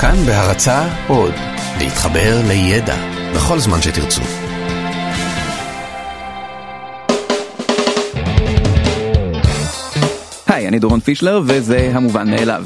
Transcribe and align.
כאן 0.00 0.16
בהרצה 0.26 0.88
עוד, 1.08 1.34
להתחבר 1.78 2.40
לידע 2.48 2.96
בכל 3.34 3.58
זמן 3.58 3.82
שתרצו. 3.82 4.22
היי, 10.46 10.68
אני 10.68 10.78
דורון 10.78 11.00
פישלר 11.00 11.40
וזה 11.46 11.90
המובן 11.94 12.30
מאליו. 12.30 12.64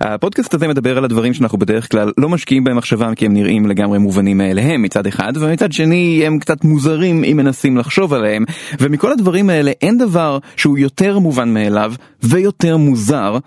הפודקאסט 0.00 0.54
הזה 0.54 0.68
מדבר 0.68 0.98
על 0.98 1.04
הדברים 1.04 1.34
שאנחנו 1.34 1.58
בדרך 1.58 1.90
כלל 1.90 2.12
לא 2.18 2.28
משקיעים 2.28 2.64
בהם 2.64 2.76
מחשבה 2.76 3.14
כי 3.14 3.26
הם 3.26 3.32
נראים 3.32 3.66
לגמרי 3.66 3.98
מובנים 3.98 4.38
מאליהם 4.38 4.82
מצד 4.82 5.06
אחד 5.06 5.32
ומצד 5.36 5.72
שני 5.72 6.22
הם 6.26 6.38
קצת 6.38 6.64
מוזרים 6.64 7.24
אם 7.24 7.36
מנסים 7.36 7.76
לחשוב 7.76 8.14
עליהם 8.14 8.44
ומכל 8.80 9.12
הדברים 9.12 9.50
האלה 9.50 9.72
אין 9.82 9.98
דבר 9.98 10.38
שהוא 10.56 10.78
יותר 10.78 11.18
מובן 11.18 11.54
מאליו 11.54 11.94
ויותר 12.22 12.76
מוזר 12.76 13.38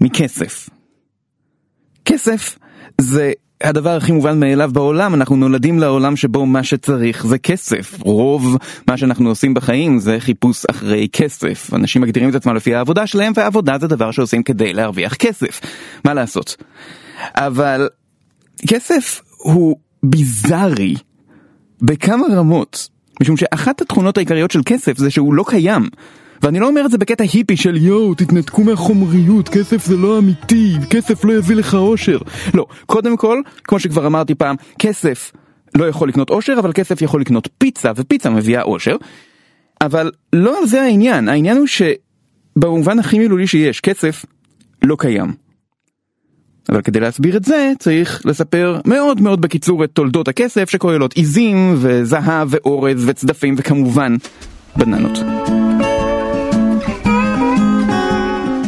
מכסף. 0.00 0.68
כסף 2.04 2.58
זה 3.00 3.32
הדבר 3.60 3.96
הכי 3.96 4.12
מובן 4.12 4.40
מאליו 4.40 4.70
בעולם, 4.72 5.14
אנחנו 5.14 5.36
נולדים 5.36 5.78
לעולם 5.78 6.16
שבו 6.16 6.46
מה 6.46 6.62
שצריך 6.62 7.26
זה 7.26 7.38
כסף. 7.38 7.96
רוב 8.00 8.56
מה 8.88 8.96
שאנחנו 8.96 9.28
עושים 9.28 9.54
בחיים 9.54 9.98
זה 9.98 10.16
חיפוש 10.20 10.64
אחרי 10.70 11.08
כסף. 11.12 11.74
אנשים 11.74 12.02
מגדירים 12.02 12.30
את 12.30 12.34
עצמם 12.34 12.54
לפי 12.54 12.74
העבודה 12.74 13.06
שלהם, 13.06 13.32
ועבודה 13.36 13.78
זה 13.78 13.86
דבר 13.86 14.10
שעושים 14.10 14.42
כדי 14.42 14.72
להרוויח 14.72 15.14
כסף. 15.14 15.60
מה 16.04 16.14
לעשות? 16.14 16.56
אבל 17.34 17.88
כסף 18.68 19.22
הוא 19.38 19.76
ביזארי 20.02 20.94
בכמה 21.82 22.26
רמות, 22.32 22.88
משום 23.22 23.36
שאחת 23.36 23.80
התכונות 23.80 24.16
העיקריות 24.16 24.50
של 24.50 24.60
כסף 24.66 24.98
זה 24.98 25.10
שהוא 25.10 25.34
לא 25.34 25.44
קיים. 25.48 25.88
ואני 26.42 26.60
לא 26.60 26.68
אומר 26.68 26.86
את 26.86 26.90
זה 26.90 26.98
בקטע 26.98 27.24
היפי 27.24 27.56
של 27.56 27.76
יואו, 27.76 28.14
תתנתקו 28.14 28.64
מהחומריות, 28.64 29.48
כסף 29.48 29.84
זה 29.84 29.96
לא 29.96 30.18
אמיתי, 30.18 30.72
כסף 30.90 31.24
לא 31.24 31.32
יביא 31.32 31.56
לך 31.56 31.74
אושר. 31.74 32.18
לא, 32.54 32.66
קודם 32.86 33.16
כל, 33.16 33.40
כמו 33.64 33.78
שכבר 33.78 34.06
אמרתי 34.06 34.34
פעם, 34.34 34.56
כסף 34.78 35.32
לא 35.74 35.84
יכול 35.88 36.08
לקנות 36.08 36.30
אושר, 36.30 36.54
אבל 36.58 36.72
כסף 36.72 37.02
יכול 37.02 37.20
לקנות 37.20 37.48
פיצה, 37.58 37.92
ופיצה 37.96 38.30
מביאה 38.30 38.62
אושר. 38.62 38.96
אבל 39.80 40.10
לא 40.32 40.58
על 40.58 40.66
זה 40.66 40.82
העניין, 40.82 41.28
העניין 41.28 41.56
הוא 41.56 41.66
שבמובן 41.66 42.98
הכי 42.98 43.18
מילולי 43.18 43.46
שיש, 43.46 43.80
כסף 43.80 44.24
לא 44.82 44.96
קיים. 44.98 45.32
אבל 46.68 46.82
כדי 46.82 47.00
להסביר 47.00 47.36
את 47.36 47.44
זה, 47.44 47.72
צריך 47.78 48.22
לספר 48.24 48.80
מאוד 48.84 49.20
מאוד 49.20 49.40
בקיצור 49.40 49.84
את 49.84 49.90
תולדות 49.92 50.28
הכסף 50.28 50.70
שכוללות 50.70 51.12
עיזים, 51.12 51.74
וזהב, 51.76 52.48
ואורז, 52.50 53.08
וצדפים, 53.08 53.54
וכמובן, 53.58 54.16
בננות. 54.76 55.18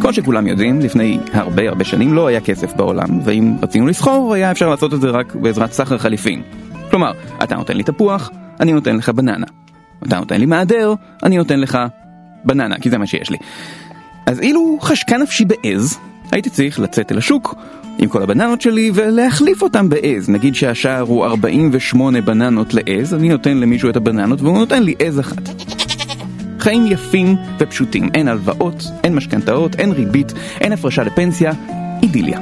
כמו 0.08 0.14
שכולם 0.14 0.46
יודעים, 0.46 0.80
לפני 0.80 1.18
הרבה 1.32 1.68
הרבה 1.68 1.84
שנים 1.84 2.14
לא 2.14 2.26
היה 2.26 2.40
כסף 2.40 2.74
בעולם, 2.74 3.20
ואם 3.24 3.56
רצינו 3.62 3.86
לסחור, 3.86 4.34
היה 4.34 4.50
אפשר 4.50 4.68
לעשות 4.68 4.94
את 4.94 5.00
זה 5.00 5.10
רק 5.10 5.34
בעזרת 5.34 5.72
סחר 5.72 5.98
חליפין. 5.98 6.42
כלומר, 6.90 7.12
אתה 7.42 7.54
נותן 7.54 7.76
לי 7.76 7.82
תפוח, 7.82 8.30
אני 8.60 8.72
נותן 8.72 8.96
לך 8.96 9.08
בננה. 9.08 9.46
אתה 10.06 10.18
נותן 10.18 10.40
לי 10.40 10.46
מעדר, 10.46 10.94
אני 11.22 11.36
נותן 11.36 11.60
לך 11.60 11.78
בננה, 12.44 12.78
כי 12.78 12.90
זה 12.90 12.98
מה 12.98 13.06
שיש 13.06 13.30
לי. 13.30 13.36
אז 14.26 14.40
אילו 14.40 14.78
חשקה 14.80 15.16
נפשי 15.16 15.44
בעז, 15.44 15.98
הייתי 16.32 16.50
צריך 16.50 16.80
לצאת 16.80 17.12
אל 17.12 17.18
השוק 17.18 17.54
עם 17.98 18.08
כל 18.08 18.22
הבננות 18.22 18.60
שלי 18.60 18.90
ולהחליף 18.94 19.62
אותם 19.62 19.88
בעז. 19.88 20.28
נגיד 20.28 20.54
שהשער 20.54 21.00
הוא 21.00 21.24
48 21.24 22.20
בננות 22.20 22.74
לעז, 22.74 23.14
אני 23.14 23.28
נותן 23.28 23.56
למישהו 23.56 23.90
את 23.90 23.96
הבננות 23.96 24.40
והוא 24.40 24.58
נותן 24.58 24.82
לי 24.82 24.94
עז 24.98 25.20
אחת. 25.20 25.48
חיים 26.58 26.86
יפים 26.86 27.36
ופשוטים, 27.58 28.08
אין 28.14 28.28
הלוואות, 28.28 28.84
אין 29.04 29.14
משכנתאות, 29.14 29.74
אין 29.74 29.92
ריבית, 29.92 30.32
אין 30.60 30.72
הפרשה 30.72 31.02
לפנסיה, 31.02 31.52
אידיליה. 32.02 32.40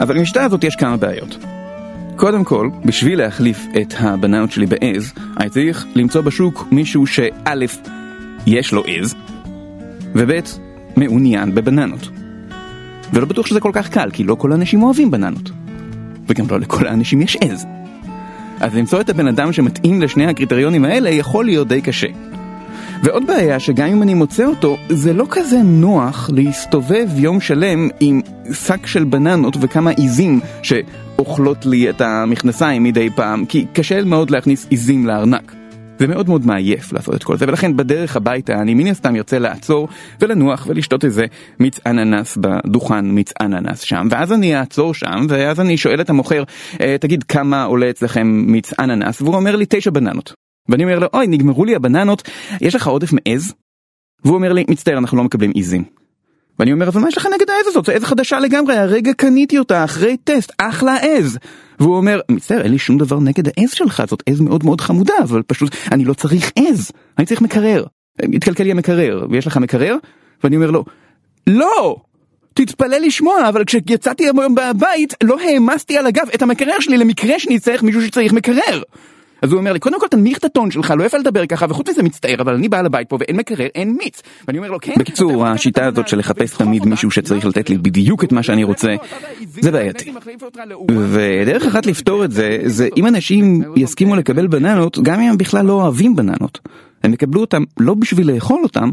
אבל 0.00 0.18
במשתה 0.18 0.44
הזאת 0.44 0.64
יש 0.64 0.76
כמה 0.76 0.96
בעיות. 0.96 1.38
קודם 2.16 2.44
כל, 2.44 2.70
בשביל 2.84 3.18
להחליף 3.18 3.66
את 3.82 3.94
הבננות 3.98 4.52
שלי 4.52 4.66
בעז, 4.66 5.12
אני 5.40 5.50
צריך 5.50 5.86
למצוא 5.94 6.20
בשוק 6.20 6.66
מישהו 6.70 7.06
שא', 7.06 7.54
יש 8.46 8.72
לו 8.72 8.82
עז, 8.86 9.14
וב', 10.14 10.32
מעוניין 10.96 11.54
בבננות. 11.54 12.08
ולא 13.12 13.26
בטוח 13.26 13.46
שזה 13.46 13.60
כל 13.60 13.70
כך 13.72 13.88
קל, 13.88 14.10
כי 14.12 14.24
לא 14.24 14.34
כל 14.34 14.52
האנשים 14.52 14.82
אוהבים 14.82 15.10
בננות. 15.10 15.50
וגם 16.28 16.46
לא 16.50 16.60
לכל 16.60 16.86
האנשים 16.86 17.20
יש 17.20 17.36
עז. 17.40 17.66
אז 18.60 18.74
למצוא 18.74 19.00
את 19.00 19.08
הבן 19.08 19.26
אדם 19.26 19.52
שמתאים 19.52 20.02
לשני 20.02 20.26
הקריטריונים 20.26 20.84
האלה 20.84 21.10
יכול 21.10 21.44
להיות 21.44 21.68
די 21.68 21.80
קשה. 21.80 22.06
ועוד 23.02 23.26
בעיה 23.26 23.60
שגם 23.60 23.88
אם 23.88 24.02
אני 24.02 24.14
מוצא 24.14 24.44
אותו, 24.44 24.76
זה 24.88 25.12
לא 25.12 25.26
כזה 25.30 25.58
נוח 25.62 26.30
להסתובב 26.32 27.08
יום 27.16 27.40
שלם 27.40 27.88
עם 28.00 28.20
שק 28.52 28.86
של 28.86 29.04
בננות 29.04 29.56
וכמה 29.60 29.90
עיזים 29.90 30.40
שאוכלות 30.62 31.66
לי 31.66 31.90
את 31.90 32.00
המכנסיים 32.00 32.82
מדי 32.82 33.10
פעם, 33.10 33.44
כי 33.46 33.66
קשה 33.72 34.04
מאוד 34.04 34.30
להכניס 34.30 34.66
עיזים 34.70 35.06
לארנק. 35.06 35.57
זה 35.98 36.06
מאוד 36.06 36.28
מאוד 36.28 36.46
מעייף 36.46 36.92
לעשות 36.92 37.14
את 37.14 37.24
כל 37.24 37.36
זה, 37.36 37.44
ולכן 37.48 37.76
בדרך 37.76 38.16
הביתה 38.16 38.52
אני 38.52 38.74
מן 38.74 38.86
הסתם 38.86 39.16
ארצה 39.16 39.38
לעצור 39.38 39.88
ולנוח 40.20 40.66
ולשתות 40.68 41.04
איזה 41.04 41.26
מיץ 41.60 41.80
אננס 41.86 42.38
בדוכן 42.40 43.04
מיץ 43.04 43.32
אננס 43.40 43.80
שם, 43.80 44.08
ואז 44.10 44.32
אני 44.32 44.58
אעצור 44.58 44.94
שם, 44.94 45.26
ואז 45.28 45.60
אני 45.60 45.76
שואל 45.76 46.00
את 46.00 46.10
המוכר, 46.10 46.42
אה, 46.80 46.96
תגיד 47.00 47.22
כמה 47.22 47.64
עולה 47.64 47.90
אצלכם 47.90 48.26
מיץ 48.26 48.72
אננס, 48.80 49.22
והוא 49.22 49.34
אומר 49.34 49.56
לי 49.56 49.64
תשע 49.68 49.90
בננות. 49.90 50.32
ואני 50.68 50.84
אומר 50.84 50.98
לו, 50.98 51.06
אוי, 51.14 51.26
נגמרו 51.26 51.64
לי 51.64 51.74
הבננות, 51.74 52.28
יש 52.60 52.74
לך 52.74 52.86
עודף 52.86 53.10
מעז? 53.12 53.54
והוא 54.24 54.36
אומר 54.36 54.52
לי, 54.52 54.64
מצטער, 54.70 54.98
אנחנו 54.98 55.16
לא 55.16 55.24
מקבלים 55.24 55.50
עיזים. 55.50 55.84
ואני 56.58 56.72
אומר, 56.72 56.88
אבל 56.88 57.00
מה 57.00 57.08
יש 57.08 57.16
לך 57.16 57.28
נגד 57.34 57.50
העז 57.50 57.66
הזאת? 57.66 57.84
זו 57.84 57.92
עז 57.92 58.04
חדשה 58.04 58.40
לגמרי, 58.40 58.76
הרגע 58.76 59.12
קניתי 59.12 59.58
אותה 59.58 59.84
אחרי 59.84 60.16
טסט, 60.24 60.52
אחלה 60.58 60.96
עז. 60.96 61.38
והוא 61.80 61.96
אומר, 61.96 62.20
מצטער, 62.30 62.62
אין 62.62 62.72
לי 62.72 62.78
שום 62.78 62.98
דבר 62.98 63.20
נגד 63.20 63.48
העז 63.48 63.70
שלך, 63.70 64.02
זאת 64.08 64.22
עז 64.26 64.40
מאוד 64.40 64.64
מאוד 64.64 64.80
חמודה, 64.80 65.14
אבל 65.22 65.42
פשוט, 65.42 65.76
אני 65.92 66.04
לא 66.04 66.14
צריך 66.14 66.52
עז, 66.56 66.92
אני 67.18 67.26
צריך 67.26 67.40
מקרר. 67.40 67.84
התקלקל 68.34 68.64
לי 68.64 68.70
המקרר, 68.70 69.26
ויש 69.30 69.46
לך 69.46 69.56
מקרר? 69.56 69.96
ואני 70.44 70.56
אומר 70.56 70.70
לו, 70.70 70.84
לא! 71.46 71.96
תתפלא 72.54 72.96
לשמוע, 72.96 73.48
אבל 73.48 73.64
כשיצאתי 73.64 74.24
היום 74.24 74.54
מהבית, 74.54 75.14
לא 75.22 75.40
העמסתי 75.40 75.98
על 75.98 76.06
הגב 76.06 76.28
את 76.34 76.42
המקרר 76.42 76.80
שלי 76.80 76.96
למקרה 76.98 77.38
שאני 77.38 77.58
צריך 77.58 77.82
מישהו 77.82 78.02
שצריך 78.02 78.32
מקרר. 78.32 78.82
אז 79.42 79.52
הוא 79.52 79.58
אומר 79.58 79.72
לי, 79.72 79.78
קודם 79.78 80.00
כל 80.00 80.06
תנמיך 80.10 80.38
את 80.38 80.44
הטון 80.44 80.70
שלך, 80.70 80.94
לא 80.98 81.04
יפה 81.04 81.18
לדבר 81.18 81.46
ככה, 81.46 81.66
וחוץ 81.68 81.88
מזה 81.88 82.02
מצטער, 82.02 82.40
אבל 82.40 82.54
אני 82.54 82.68
בעל 82.68 82.86
הבית 82.86 83.08
פה 83.08 83.16
ואין 83.20 83.36
מקרר, 83.36 83.66
אין 83.74 83.96
מיץ. 83.98 84.22
ואני 84.48 84.58
אומר 84.58 84.70
לו, 84.70 84.78
כן... 84.80 84.92
בקיצור, 84.98 85.46
השיטה 85.46 85.86
הזאת 85.86 86.08
של 86.08 86.18
לחפש 86.18 86.56
תמיד 86.56 86.86
מישהו 86.86 87.10
שצריך 87.10 87.44
לתת 87.44 87.70
לי 87.70 87.78
בדיוק 87.78 88.24
את 88.24 88.32
מה 88.32 88.42
שאני 88.42 88.64
רוצה, 88.64 88.94
זה 89.60 89.70
בעייתי. 89.70 90.12
ודרך 90.90 91.66
אחת 91.66 91.86
לפתור 91.86 92.24
את 92.24 92.32
זה, 92.32 92.58
זה 92.64 92.88
אם 92.96 93.06
אנשים 93.06 93.62
יסכימו 93.76 94.16
לקבל 94.16 94.46
בננות, 94.46 94.98
גם 95.02 95.20
אם 95.20 95.30
הם 95.30 95.38
בכלל 95.38 95.66
לא 95.66 95.72
אוהבים 95.72 96.16
בננות. 96.16 96.58
הם 97.02 97.12
יקבלו 97.12 97.40
אותם 97.40 97.64
לא 97.80 97.94
בשביל 97.94 98.32
לאכול 98.34 98.60
אותם, 98.62 98.90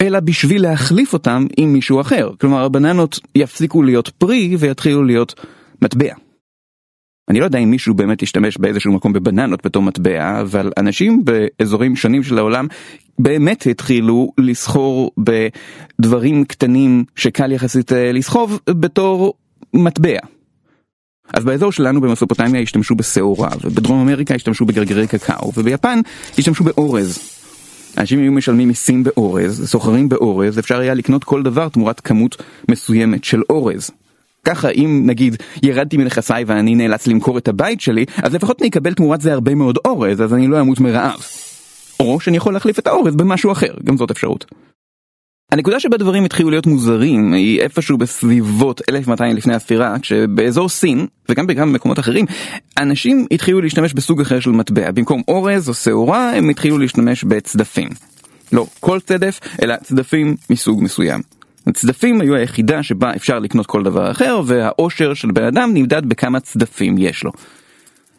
אלא 0.00 0.20
בשביל 0.20 0.62
להחליף 0.62 1.12
אותם 1.12 1.46
עם 1.56 1.72
מישהו 1.72 2.00
אחר. 2.00 2.30
כלומר, 2.40 2.64
הבננות 2.64 3.20
יפסיקו 3.34 3.82
להיות 3.82 4.08
פרי 4.08 4.56
ויתחילו 4.58 5.04
להיות 5.04 5.34
מטבע. 5.82 6.23
אני 7.28 7.40
לא 7.40 7.44
יודע 7.44 7.58
אם 7.58 7.70
מישהו 7.70 7.94
באמת 7.94 8.22
ישתמש 8.22 8.58
באיזשהו 8.58 8.92
מקום 8.92 9.12
בבננות 9.12 9.66
בתור 9.66 9.82
מטבע, 9.82 10.40
אבל 10.40 10.72
אנשים 10.78 11.24
באזורים 11.24 11.96
שונים 11.96 12.22
של 12.22 12.38
העולם 12.38 12.66
באמת 13.18 13.66
התחילו 13.70 14.32
לסחור 14.38 15.10
בדברים 15.98 16.44
קטנים 16.44 17.04
שקל 17.16 17.52
יחסית 17.52 17.92
אה, 17.92 18.12
לסחוב 18.12 18.60
בתור 18.70 19.34
מטבע. 19.74 20.18
אז 21.32 21.44
באזור 21.44 21.72
שלנו 21.72 22.00
במסופוטמיה 22.00 22.60
השתמשו 22.60 22.94
בשעורה, 22.94 23.48
ובדרום 23.64 24.00
אמריקה 24.00 24.34
השתמשו 24.34 24.64
בגרגרי 24.64 25.06
קקאו, 25.06 25.52
וביפן 25.56 26.00
השתמשו 26.38 26.64
באורז. 26.64 27.18
אנשים 27.98 28.18
היו 28.18 28.32
משלמים 28.32 28.68
מיסים 28.68 29.02
באורז, 29.02 29.70
סוחרים 29.70 30.08
באורז, 30.08 30.58
אפשר 30.58 30.78
היה 30.80 30.94
לקנות 30.94 31.24
כל 31.24 31.42
דבר 31.42 31.68
תמורת 31.68 32.00
כמות 32.00 32.42
מסוימת 32.70 33.24
של 33.24 33.42
אורז. 33.50 33.90
ככה 34.44 34.70
אם 34.70 35.02
נגיד 35.06 35.36
ירדתי 35.62 35.96
מנכסיי 35.96 36.44
ואני 36.44 36.74
נאלץ 36.74 37.06
למכור 37.06 37.38
את 37.38 37.48
הבית 37.48 37.80
שלי, 37.80 38.04
אז 38.22 38.34
לפחות 38.34 38.62
אני 38.62 38.68
אקבל 38.68 38.94
תמורת 38.94 39.20
זה 39.20 39.32
הרבה 39.32 39.54
מאוד 39.54 39.78
אורז, 39.84 40.22
אז 40.22 40.34
אני 40.34 40.46
לא 40.46 40.60
אמות 40.60 40.80
מרעב. 40.80 41.20
או 42.00 42.20
שאני 42.20 42.36
יכול 42.36 42.52
להחליף 42.52 42.78
את 42.78 42.86
האורז 42.86 43.16
במשהו 43.16 43.52
אחר, 43.52 43.74
גם 43.84 43.96
זאת 43.96 44.10
אפשרות. 44.10 44.44
הנקודה 45.52 45.80
שבה 45.80 45.96
דברים 45.96 46.24
התחילו 46.24 46.50
להיות 46.50 46.66
מוזרים 46.66 47.32
היא 47.32 47.60
איפשהו 47.60 47.98
בסביבות 47.98 48.80
1200 48.88 49.36
לפני 49.36 49.54
הספירה, 49.54 49.98
כשבאזור 49.98 50.68
סין, 50.68 51.06
וגם 51.28 51.46
גם 51.46 51.72
במקומות 51.72 51.98
אחרים, 51.98 52.26
אנשים 52.78 53.26
התחילו 53.30 53.60
להשתמש 53.60 53.92
בסוג 53.92 54.20
אחר 54.20 54.40
של 54.40 54.50
מטבע. 54.50 54.90
במקום 54.90 55.22
אורז 55.28 55.68
או 55.68 55.74
שעורה, 55.74 56.36
הם 56.36 56.48
התחילו 56.48 56.78
להשתמש 56.78 57.24
בצדפים. 57.24 57.88
לא 58.52 58.66
כל 58.80 59.00
צדף, 59.00 59.40
אלא 59.62 59.76
צדפים 59.76 60.36
מסוג 60.50 60.82
מסוים. 60.82 61.20
הצדפים 61.66 62.20
היו 62.20 62.34
היחידה 62.34 62.82
שבה 62.82 63.14
אפשר 63.16 63.38
לקנות 63.38 63.66
כל 63.66 63.82
דבר 63.82 64.10
אחר, 64.10 64.40
והאושר 64.46 65.14
של 65.14 65.30
בן 65.30 65.44
אדם 65.44 65.70
נמדד 65.74 66.06
בכמה 66.06 66.40
צדפים 66.40 66.98
יש 66.98 67.24
לו. 67.24 67.30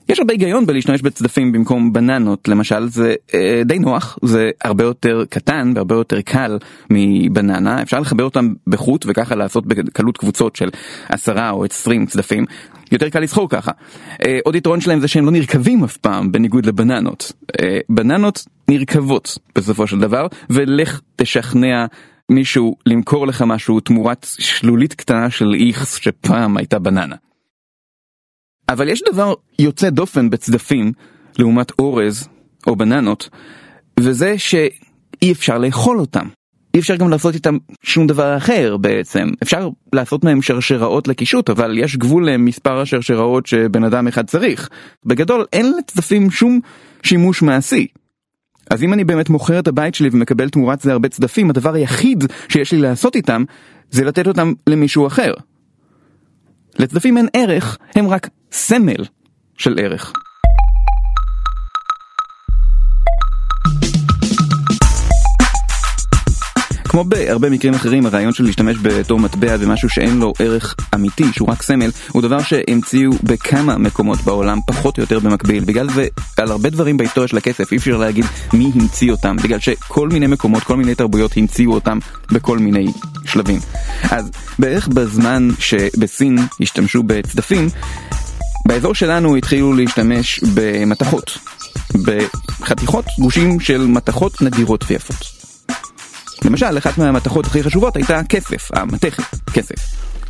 יש 0.09 0.19
הרבה 0.19 0.33
היגיון 0.33 0.65
בלהשתמש 0.65 1.01
בצדפים 1.01 1.51
במקום 1.51 1.93
בננות, 1.93 2.47
למשל 2.47 2.87
זה 2.89 3.15
אה, 3.33 3.61
די 3.65 3.79
נוח, 3.79 4.19
זה 4.21 4.51
הרבה 4.63 4.83
יותר 4.83 5.23
קטן 5.29 5.71
והרבה 5.75 5.95
יותר 5.95 6.21
קל 6.21 6.57
מבננה, 6.89 7.81
אפשר 7.81 7.99
לחבר 7.99 8.23
אותם 8.23 8.53
בחוט 8.67 9.05
וככה 9.07 9.35
לעשות 9.35 9.65
בקלות 9.65 10.17
קבוצות 10.17 10.55
של 10.55 10.69
עשרה 11.09 11.49
או 11.49 11.65
עשרים 11.65 12.05
צדפים, 12.05 12.45
יותר 12.91 13.09
קל 13.09 13.19
לסחור 13.19 13.49
ככה. 13.49 13.71
אה, 14.25 14.39
עוד 14.43 14.55
יתרון 14.55 14.81
שלהם 14.81 14.99
זה 14.99 15.07
שהם 15.07 15.25
לא 15.25 15.31
נרקבים 15.31 15.83
אף 15.83 15.97
פעם, 15.97 16.31
בניגוד 16.31 16.65
לבננות. 16.65 17.31
אה, 17.61 17.79
בננות 17.89 18.45
נרקבות 18.67 19.37
בסופו 19.55 19.87
של 19.87 19.99
דבר, 19.99 20.27
ולך 20.49 21.01
תשכנע 21.15 21.85
מישהו 22.31 22.75
למכור 22.85 23.27
לך 23.27 23.41
משהו 23.41 23.79
תמורת 23.79 24.27
שלולית 24.39 24.93
קטנה 24.93 25.29
של 25.29 25.55
איכס 25.67 25.95
שפעם 25.95 26.57
הייתה 26.57 26.79
בננה. 26.79 27.15
אבל 28.69 28.89
יש 28.89 29.03
דבר 29.11 29.33
יוצא 29.59 29.89
דופן 29.89 30.29
בצדפים 30.29 30.91
לעומת 31.39 31.71
אורז 31.79 32.27
או 32.67 32.75
בננות, 32.75 33.29
וזה 33.99 34.37
שאי 34.37 35.31
אפשר 35.31 35.57
לאכול 35.57 35.99
אותם. 35.99 36.27
אי 36.73 36.79
אפשר 36.79 36.95
גם 36.95 37.09
לעשות 37.09 37.35
איתם 37.35 37.57
שום 37.83 38.07
דבר 38.07 38.37
אחר 38.37 38.77
בעצם. 38.77 39.27
אפשר 39.43 39.69
לעשות 39.93 40.23
מהם 40.23 40.41
שרשראות 40.41 41.07
לקישוט, 41.07 41.49
אבל 41.49 41.77
יש 41.77 41.97
גבול 41.97 42.29
למספר 42.29 42.81
השרשראות 42.81 43.45
שבן 43.45 43.83
אדם 43.83 44.07
אחד 44.07 44.27
צריך. 44.27 44.69
בגדול, 45.05 45.45
אין 45.53 45.73
לצדפים 45.77 46.31
שום 46.31 46.59
שימוש 47.03 47.41
מעשי. 47.41 47.87
אז 48.69 48.83
אם 48.83 48.93
אני 48.93 49.03
באמת 49.03 49.29
מוכר 49.29 49.59
את 49.59 49.67
הבית 49.67 49.95
שלי 49.95 50.09
ומקבל 50.11 50.49
תמורת 50.49 50.81
זה 50.81 50.91
הרבה 50.91 51.09
צדפים, 51.09 51.49
הדבר 51.49 51.73
היחיד 51.73 52.23
שיש 52.49 52.71
לי 52.71 52.77
לעשות 52.77 53.15
איתם, 53.15 53.43
זה 53.91 54.03
לתת 54.03 54.27
אותם 54.27 54.53
למישהו 54.67 55.07
אחר. 55.07 55.33
לצדפים 56.79 57.17
אין 57.17 57.27
ערך, 57.33 57.77
הם 57.95 58.07
רק 58.07 58.29
סמל 58.51 59.05
של 59.57 59.79
ערך. 59.81 60.13
כמו 66.95 67.03
בהרבה 67.03 67.49
מקרים 67.49 67.73
אחרים, 67.73 68.05
הרעיון 68.05 68.33
של 68.33 68.43
להשתמש 68.43 68.77
בתור 68.81 69.19
מטבע 69.19 69.57
במשהו 69.57 69.89
שאין 69.89 70.17
לו 70.17 70.33
ערך 70.39 70.75
אמיתי, 70.95 71.23
שהוא 71.31 71.49
רק 71.49 71.61
סמל, 71.61 71.91
הוא 72.11 72.21
דבר 72.21 72.41
שהמציאו 72.41 73.11
בכמה 73.23 73.77
מקומות 73.77 74.21
בעולם, 74.21 74.59
פחות 74.67 74.97
או 74.97 75.03
יותר 75.03 75.19
במקביל. 75.19 75.63
בגלל 75.63 75.89
זה, 75.89 76.07
על 76.37 76.51
הרבה 76.51 76.69
דברים 76.69 76.97
בהיסטוריה 76.97 77.27
של 77.27 77.37
הכסף, 77.37 77.71
אי 77.71 77.77
אפשר 77.77 77.97
להגיד 77.97 78.25
מי 78.53 78.71
המציא 78.75 79.11
אותם, 79.11 79.35
בגלל 79.43 79.59
שכל 79.59 80.09
מיני 80.09 80.27
מקומות, 80.27 80.63
כל 80.63 80.77
מיני 80.77 80.95
תרבויות 80.95 81.37
המציאו 81.37 81.73
אותם 81.73 81.99
בכל 82.31 82.59
מיני 82.59 82.85
שלבים. 83.25 83.59
אז 84.11 84.31
בערך 84.59 84.87
בזמן 84.87 85.49
שבסין 85.59 86.37
השתמשו 86.61 87.03
בצדפים, 87.03 87.69
באזור 88.67 88.95
שלנו 88.95 89.35
התחילו 89.35 89.73
להשתמש 89.73 90.39
במתכות, 90.53 91.37
בחתיכות 91.93 93.05
גושים 93.19 93.59
של 93.59 93.85
מתכות 93.87 94.41
נדירות 94.41 94.85
ויפות. 94.87 95.34
למשל, 96.45 96.77
אחת 96.77 96.97
מהמתכות 96.97 97.45
הכי 97.45 97.63
חשובות 97.63 97.95
הייתה 97.95 98.21
כסף, 98.29 98.71
המתכת, 98.73 99.23
כסף. 99.53 99.75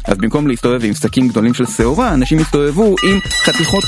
אז 0.05 0.17
במקום 0.17 0.47
להסתובב 0.47 0.83
עם 0.83 0.93
שקים 0.93 1.27
גדולים 1.27 1.53
של 1.53 1.65
שעורה, 1.65 2.13
אנשים 2.13 2.39
הסתובבו 2.39 2.95
עם 3.03 3.19
חתיכות 3.43 3.83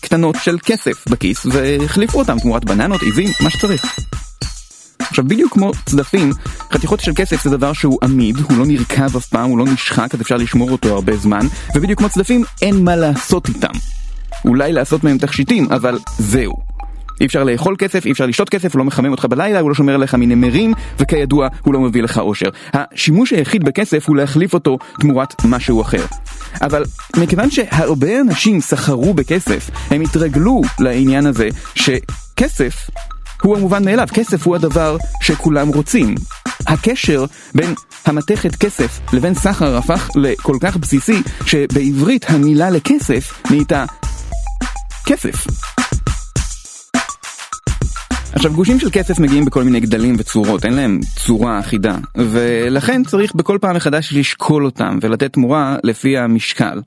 קטנות 0.00 0.36
של 0.42 0.56
כסף 0.64 1.08
בכיס 1.08 1.46
והחליפו 1.46 2.18
אותם 2.18 2.38
תמורת 2.38 2.64
בננות, 2.64 3.02
עיזים, 3.02 3.28
מה 3.40 3.50
שצריך. 3.50 3.98
עכשיו 5.00 5.24
בדיוק 5.24 5.52
כמו 5.52 5.70
צדפים, 5.86 6.32
חתיכות 6.72 7.00
של 7.00 7.12
כסף 7.16 7.42
זה 7.44 7.50
דבר 7.50 7.72
שהוא 7.72 7.98
עמיד, 8.02 8.36
הוא 8.36 8.58
לא 8.58 8.66
נרקב 8.66 9.16
אף 9.16 9.26
פעם, 9.26 9.50
הוא 9.50 9.58
לא 9.58 9.64
נשחק, 9.64 10.14
אז 10.14 10.20
אפשר 10.20 10.36
לשמור 10.36 10.70
אותו 10.70 10.94
הרבה 10.94 11.16
זמן, 11.16 11.46
ובדיוק 11.74 11.98
כמו 11.98 12.08
צדפים, 12.08 12.44
אין 12.62 12.84
מה 12.84 12.96
לעשות 12.96 13.48
איתם. 13.48 13.72
אולי 14.44 14.72
לעשות 14.72 15.04
מהם 15.04 15.18
תכשיטים, 15.18 15.72
אבל 15.72 15.98
זהו. 16.18 16.67
אי 17.20 17.26
אפשר 17.26 17.44
לאכול 17.44 17.76
כסף, 17.78 18.06
אי 18.06 18.12
אפשר 18.12 18.26
לשתות 18.26 18.48
כסף, 18.48 18.72
הוא 18.72 18.78
לא 18.78 18.84
מחמם 18.84 19.10
אותך 19.10 19.24
בלילה, 19.24 19.60
הוא 19.60 19.68
לא 19.68 19.74
שומר 19.74 19.94
עליך 19.94 20.14
מנמרים, 20.14 20.74
וכידוע, 20.98 21.48
הוא 21.62 21.74
לא 21.74 21.80
מביא 21.80 22.02
לך 22.02 22.18
אושר. 22.18 22.48
השימוש 22.72 23.30
היחיד 23.30 23.64
בכסף 23.64 24.08
הוא 24.08 24.16
להחליף 24.16 24.54
אותו 24.54 24.78
תמורת 25.00 25.44
משהו 25.44 25.82
אחר. 25.82 26.04
אבל 26.62 26.84
מכיוון 27.16 27.50
שהרבה 27.50 28.20
אנשים 28.20 28.60
סחרו 28.60 29.14
בכסף, 29.14 29.70
הם 29.90 30.00
התרגלו 30.00 30.62
לעניין 30.80 31.26
הזה 31.26 31.48
שכסף 31.74 32.90
הוא 33.42 33.56
המובן 33.56 33.84
מאליו, 33.84 34.08
כסף 34.14 34.46
הוא 34.46 34.56
הדבר 34.56 34.96
שכולם 35.22 35.68
רוצים. 35.68 36.14
הקשר 36.66 37.24
בין 37.54 37.74
המתכת 38.06 38.54
כסף 38.56 39.00
לבין 39.12 39.34
סחר 39.34 39.76
הפך 39.76 40.08
לכל 40.14 40.56
כך 40.60 40.76
בסיסי, 40.76 41.22
שבעברית 41.46 42.24
המילה 42.28 42.70
לכסף 42.70 43.42
נהייתה 43.50 43.84
כסף. 45.06 45.46
עכשיו 48.32 48.52
גושים 48.52 48.80
של 48.80 48.90
כסף 48.92 49.18
מגיעים 49.18 49.44
בכל 49.44 49.64
מיני 49.64 49.80
גדלים 49.80 50.14
וצורות, 50.18 50.64
אין 50.64 50.74
להם 50.74 51.00
צורה 51.16 51.60
אחידה, 51.60 51.98
ולכן 52.16 53.02
צריך 53.04 53.34
בכל 53.34 53.58
פעם 53.60 53.76
מחדש 53.76 54.12
לשקול 54.12 54.64
אותם 54.64 54.98
ולתת 55.02 55.32
תמורה 55.32 55.76
לפי 55.84 56.18
המשקל. 56.18 56.80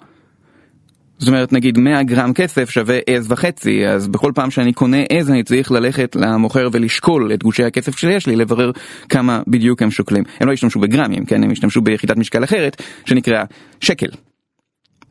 זאת 1.17 1.27
אומרת 1.27 1.53
נגיד 1.53 1.77
100 1.77 2.03
גרם 2.03 2.33
כסף 2.33 2.69
שווה 2.69 2.99
עז 3.07 3.31
וחצי, 3.31 3.87
אז 3.87 4.07
בכל 4.07 4.31
פעם 4.35 4.51
שאני 4.51 4.73
קונה 4.73 5.03
עז 5.09 5.29
אני 5.29 5.43
צריך 5.43 5.71
ללכת 5.71 6.15
למוכר 6.15 6.69
ולשקול 6.71 7.33
את 7.33 7.43
גושי 7.43 7.63
הכסף 7.63 7.97
שיש 7.97 8.27
לי, 8.27 8.35
לברר 8.35 8.71
כמה 9.09 9.41
בדיוק 9.47 9.81
הם 9.81 9.91
שוקלים. 9.91 10.23
הם 10.39 10.47
לא 10.47 10.53
השתמשו 10.53 10.79
בגרמים, 10.79 11.25
כן? 11.25 11.43
הם 11.43 11.51
השתמשו 11.51 11.81
ביחידת 11.81 12.17
משקל 12.17 12.43
אחרת 12.43 12.81
שנקרא 13.05 13.43
שקל. 13.79 14.09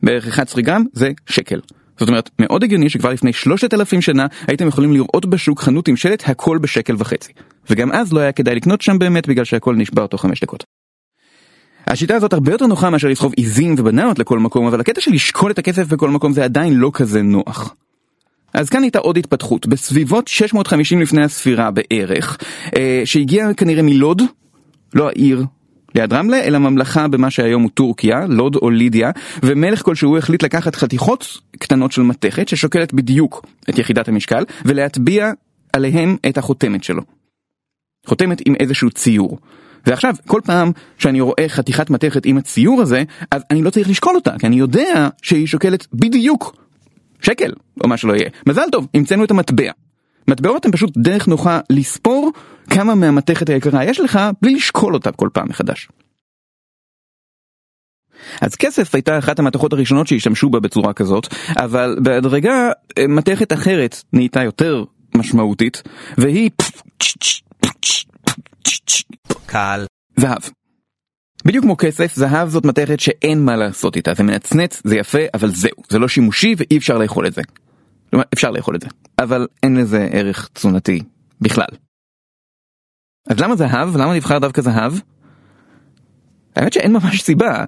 בערך 0.03 0.27
11 0.27 0.61
גרם 0.61 0.83
זה 0.93 1.11
שקל. 1.25 1.59
זאת 1.99 2.09
אומרת, 2.09 2.29
מאוד 2.39 2.63
הגיוני 2.63 2.89
שכבר 2.89 3.09
לפני 3.09 3.33
שלושת 3.33 3.73
אלפים 3.73 4.01
שנה 4.01 4.27
הייתם 4.47 4.67
יכולים 4.67 4.93
לראות 4.93 5.25
בשוק 5.25 5.61
חנות 5.61 5.87
עם 5.87 5.95
שלט 5.95 6.23
הכל 6.29 6.57
בשקל 6.57 6.95
וחצי. 6.97 7.31
וגם 7.69 7.91
אז 7.91 8.13
לא 8.13 8.19
היה 8.19 8.31
כדאי 8.31 8.55
לקנות 8.55 8.81
שם 8.81 8.99
באמת 8.99 9.27
בגלל 9.27 9.45
שהכל 9.45 9.75
נשבר 9.75 10.07
תוך 10.07 10.21
חמש 10.21 10.41
דקות. 10.41 10.63
השיטה 11.87 12.15
הזאת 12.15 12.33
הרבה 12.33 12.51
יותר 12.51 12.65
נוחה 12.65 12.89
מאשר 12.89 13.07
לסחוב 13.07 13.33
עיזים 13.37 13.75
ובננות 13.77 14.19
לכל 14.19 14.39
מקום, 14.39 14.67
אבל 14.67 14.79
הקטע 14.79 15.01
של 15.01 15.11
לשקול 15.11 15.51
את 15.51 15.59
הכסף 15.59 15.87
בכל 15.87 16.09
מקום 16.09 16.33
זה 16.33 16.43
עדיין 16.43 16.73
לא 16.73 16.91
כזה 16.93 17.21
נוח. 17.21 17.75
אז 18.53 18.69
כאן 18.69 18.83
הייתה 18.83 18.99
עוד 18.99 19.17
התפתחות, 19.17 19.67
בסביבות 19.67 20.27
650 20.27 21.01
לפני 21.01 21.23
הספירה 21.23 21.71
בערך, 21.71 22.37
אה, 22.75 23.01
שהגיעה 23.05 23.53
כנראה 23.53 23.81
מלוד, 23.81 24.21
לא 24.93 25.07
העיר 25.07 25.45
ליד 25.95 26.13
רמלה, 26.13 26.43
אלא 26.43 26.57
ממלכה 26.57 27.07
במה 27.07 27.29
שהיום 27.31 27.63
הוא 27.63 27.71
טורקיה, 27.73 28.25
לוד 28.27 28.55
או 28.55 28.69
לידיה, 28.69 29.11
ומלך 29.43 29.81
כלשהו 29.81 30.17
החליט 30.17 30.43
לקחת 30.43 30.75
חתיכות 30.75 31.37
קטנות 31.59 31.91
של 31.91 32.01
מתכת 32.01 32.47
ששוקלת 32.47 32.93
בדיוק 32.93 33.45
את 33.69 33.77
יחידת 33.77 34.07
המשקל, 34.07 34.43
ולהטביע 34.65 35.31
עליהם 35.73 36.17
את 36.29 36.37
החותמת 36.37 36.83
שלו. 36.83 37.01
חותמת 38.05 38.41
עם 38.45 38.55
איזשהו 38.59 38.89
ציור. 38.89 39.39
ועכשיו, 39.85 40.15
כל 40.27 40.41
פעם 40.43 40.71
שאני 40.97 41.21
רואה 41.21 41.45
חתיכת 41.47 41.89
מתכת 41.89 42.25
עם 42.25 42.37
הציור 42.37 42.81
הזה, 42.81 43.03
אז 43.31 43.41
אני 43.51 43.61
לא 43.61 43.69
צריך 43.69 43.89
לשקול 43.89 44.15
אותה, 44.15 44.33
כי 44.39 44.47
אני 44.47 44.55
יודע 44.55 45.07
שהיא 45.21 45.47
שוקלת 45.47 45.87
בדיוק 45.93 46.55
שקל, 47.21 47.53
או 47.83 47.87
מה 47.87 47.97
שלא 47.97 48.13
יהיה. 48.13 48.29
מזל 48.47 48.65
טוב, 48.71 48.87
המצאנו 48.93 49.23
את 49.23 49.31
המטבע. 49.31 49.71
מטבעות 50.27 50.65
הן 50.65 50.71
פשוט 50.71 50.97
דרך 50.97 51.27
נוחה 51.27 51.59
לספור 51.69 52.31
כמה 52.69 52.95
מהמתכת 52.95 53.49
היקרה 53.49 53.85
יש 53.85 53.99
לך 53.99 54.19
בלי 54.41 54.55
לשקול 54.55 54.93
אותה 54.93 55.11
כל 55.11 55.29
פעם 55.33 55.49
מחדש. 55.49 55.89
אז 58.41 58.55
כסף 58.55 58.95
הייתה 58.95 59.17
אחת 59.17 59.39
המתכות 59.39 59.73
הראשונות 59.73 60.07
שהשתמשו 60.07 60.49
בה 60.49 60.59
בצורה 60.59 60.93
כזאת, 60.93 61.27
אבל 61.49 61.97
בהדרגה 62.03 62.71
אה, 62.97 63.07
מתכת 63.07 63.53
אחרת 63.53 64.03
נהייתה 64.13 64.43
יותר 64.43 64.83
משמעותית, 65.15 65.83
והיא 66.17 66.49
קל. 69.45 69.85
זהב. 70.17 70.41
בדיוק 71.45 71.65
כמו 71.65 71.77
כסף, 71.77 72.15
זהב 72.15 72.49
זאת 72.49 72.65
מתכת 72.65 72.99
שאין 72.99 73.45
מה 73.45 73.55
לעשות 73.55 73.95
איתה, 73.95 74.13
זה 74.13 74.23
מנצנץ, 74.23 74.81
זה 74.83 74.95
יפה, 74.95 75.19
אבל 75.33 75.49
זהו, 75.51 75.75
זה 75.89 75.99
לא 75.99 76.07
שימושי 76.07 76.55
ואי 76.57 76.77
אפשר 76.77 76.97
לאכול 76.97 77.27
את 77.27 77.33
זה. 77.33 77.41
כלומר, 78.11 78.25
אפשר 78.33 78.51
לאכול 78.51 78.75
את 78.75 78.81
זה, 78.81 78.87
אבל 79.19 79.47
אין 79.63 79.77
לזה 79.77 80.07
ערך 80.11 80.49
תזונתי 80.53 81.03
בכלל. 81.41 81.67
אז 83.27 83.39
למה 83.39 83.55
זהב? 83.55 83.97
למה 83.97 84.15
נבחר 84.15 84.39
דווקא 84.39 84.61
זהב? 84.61 84.93
האמת 86.55 86.73
שאין 86.73 86.93
ממש 86.93 87.21
סיבה. 87.21 87.65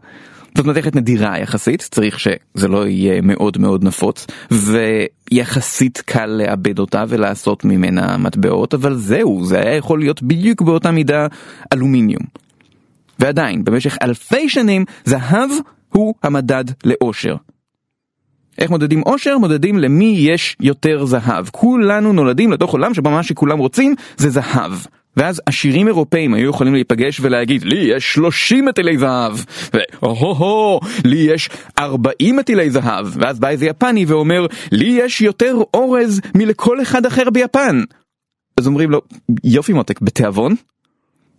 זאת 0.58 0.66
מתכת 0.66 0.96
נדירה 0.96 1.40
יחסית, 1.40 1.82
צריך 1.82 2.20
שזה 2.20 2.68
לא 2.68 2.88
יהיה 2.88 3.22
מאוד 3.22 3.58
מאוד 3.58 3.84
נפוץ, 3.84 4.28
ויחסית 4.52 6.02
קל 6.06 6.26
לאבד 6.26 6.80
אותה 6.80 7.04
ולעשות 7.08 7.66
ממנה 7.66 8.18
מטבעות, 8.18 8.74
אבל 8.74 8.96
זהו, 8.96 9.46
זה 9.46 9.60
היה 9.60 9.76
יכול 9.76 10.00
להיות 10.00 10.24
בדיוק 10.24 10.62
באותה 10.62 10.92
מידה 10.92 11.28
אלומיניום. 11.74 12.24
ועדיין, 13.20 13.64
במשך 13.64 13.98
אלפי 14.02 14.50
שנים, 14.50 14.86
זהב 15.06 15.50
הוא 15.90 16.14
המדד 16.24 16.66
לאושר. 16.84 17.36
איך 18.58 18.70
מודדים 18.70 19.02
עושר? 19.02 19.38
מודדים 19.38 19.80
למי 19.80 20.16
יש 20.18 20.56
יותר 20.60 21.06
זהב. 21.06 21.46
כולנו 21.52 22.14
נולדים 22.14 22.52
לתוך 22.52 22.72
עולם 22.72 22.94
שבו 22.94 23.10
מה 23.10 23.24
שכולם 23.24 23.60
רוצים 23.60 23.96
זה 24.18 24.30
זהב. 24.30 24.72
ואז 25.18 25.42
עשירים 25.46 25.88
אירופאים 25.88 26.34
היו 26.34 26.50
יכולים 26.50 26.74
להיפגש 26.74 27.20
ולהגיד 27.20 27.64
לי 27.64 27.76
יש 27.76 28.14
30 28.14 28.66
מטילי 28.66 28.98
זהב 28.98 29.38
והו-הו 29.74 30.80
לי 31.06 31.18
יש 31.18 31.50
40 31.80 32.36
מטילי 32.36 32.70
זהב 32.70 33.08
ואז 33.14 33.40
בא 33.40 33.50
איזה 33.50 33.66
יפני 33.66 34.06
ואומר 34.06 34.46
לי 34.72 34.86
יש 34.86 35.22
יותר 35.22 35.56
אורז 35.74 36.22
מלכל 36.36 36.82
אחד 36.82 37.06
אחר 37.06 37.30
ביפן 37.30 37.82
אז 38.58 38.68
אומרים 38.68 38.92
לו 38.92 39.02
יופי 39.44 39.74
מותק 39.74 40.02
בתיאבון? 40.02 40.56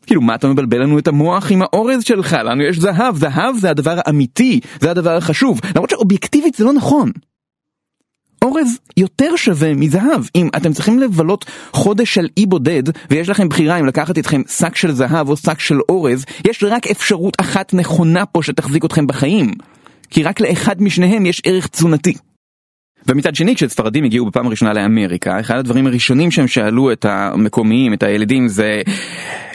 כאילו 0.06 0.20
מה 0.20 0.34
אתה 0.34 0.48
מבלבל 0.48 0.82
לנו 0.82 0.98
את 0.98 1.08
המוח 1.08 1.50
עם 1.50 1.62
האורז 1.62 2.04
שלך 2.04 2.36
לנו 2.44 2.62
יש 2.62 2.78
זהב 2.78 3.16
זהב 3.16 3.56
זה 3.56 3.70
הדבר 3.70 3.98
האמיתי 4.04 4.60
זה 4.80 4.90
הדבר 4.90 5.16
החשוב 5.16 5.60
למרות 5.74 5.90
שאובייקטיבית 5.90 6.54
זה 6.54 6.64
לא 6.64 6.72
נכון 6.72 7.10
אורז 8.44 8.78
יותר 8.96 9.36
שווה 9.36 9.74
מזהב. 9.74 10.22
אם 10.34 10.48
אתם 10.56 10.72
צריכים 10.72 10.98
לבלות 10.98 11.44
חודש 11.72 12.14
של 12.14 12.28
אי 12.36 12.46
בודד, 12.46 12.82
ויש 13.10 13.28
לכם 13.28 13.48
בחירה 13.48 13.80
אם 13.80 13.86
לקחת 13.86 14.16
איתכם 14.16 14.42
שק 14.48 14.76
של 14.76 14.92
זהב 14.92 15.28
או 15.28 15.36
שק 15.36 15.60
של 15.60 15.78
אורז, 15.88 16.24
יש 16.46 16.64
רק 16.64 16.86
אפשרות 16.86 17.34
אחת 17.40 17.74
נכונה 17.74 18.26
פה 18.26 18.42
שתחזיק 18.42 18.84
אתכם 18.84 19.06
בחיים. 19.06 19.50
כי 20.10 20.22
רק 20.22 20.40
לאחד 20.40 20.82
משניהם 20.82 21.26
יש 21.26 21.42
ערך 21.44 21.66
תזונתי. 21.66 22.14
ומצד 23.08 23.34
שני, 23.34 23.54
כשספרדים 23.54 24.04
הגיעו 24.04 24.26
בפעם 24.26 24.46
הראשונה 24.46 24.72
לאמריקה, 24.72 25.40
אחד 25.40 25.56
הדברים 25.56 25.86
הראשונים 25.86 26.30
שהם 26.30 26.48
שאלו 26.48 26.92
את 26.92 27.04
המקומיים, 27.08 27.94
את 27.94 28.02
הילדים, 28.02 28.48
זה 28.48 28.82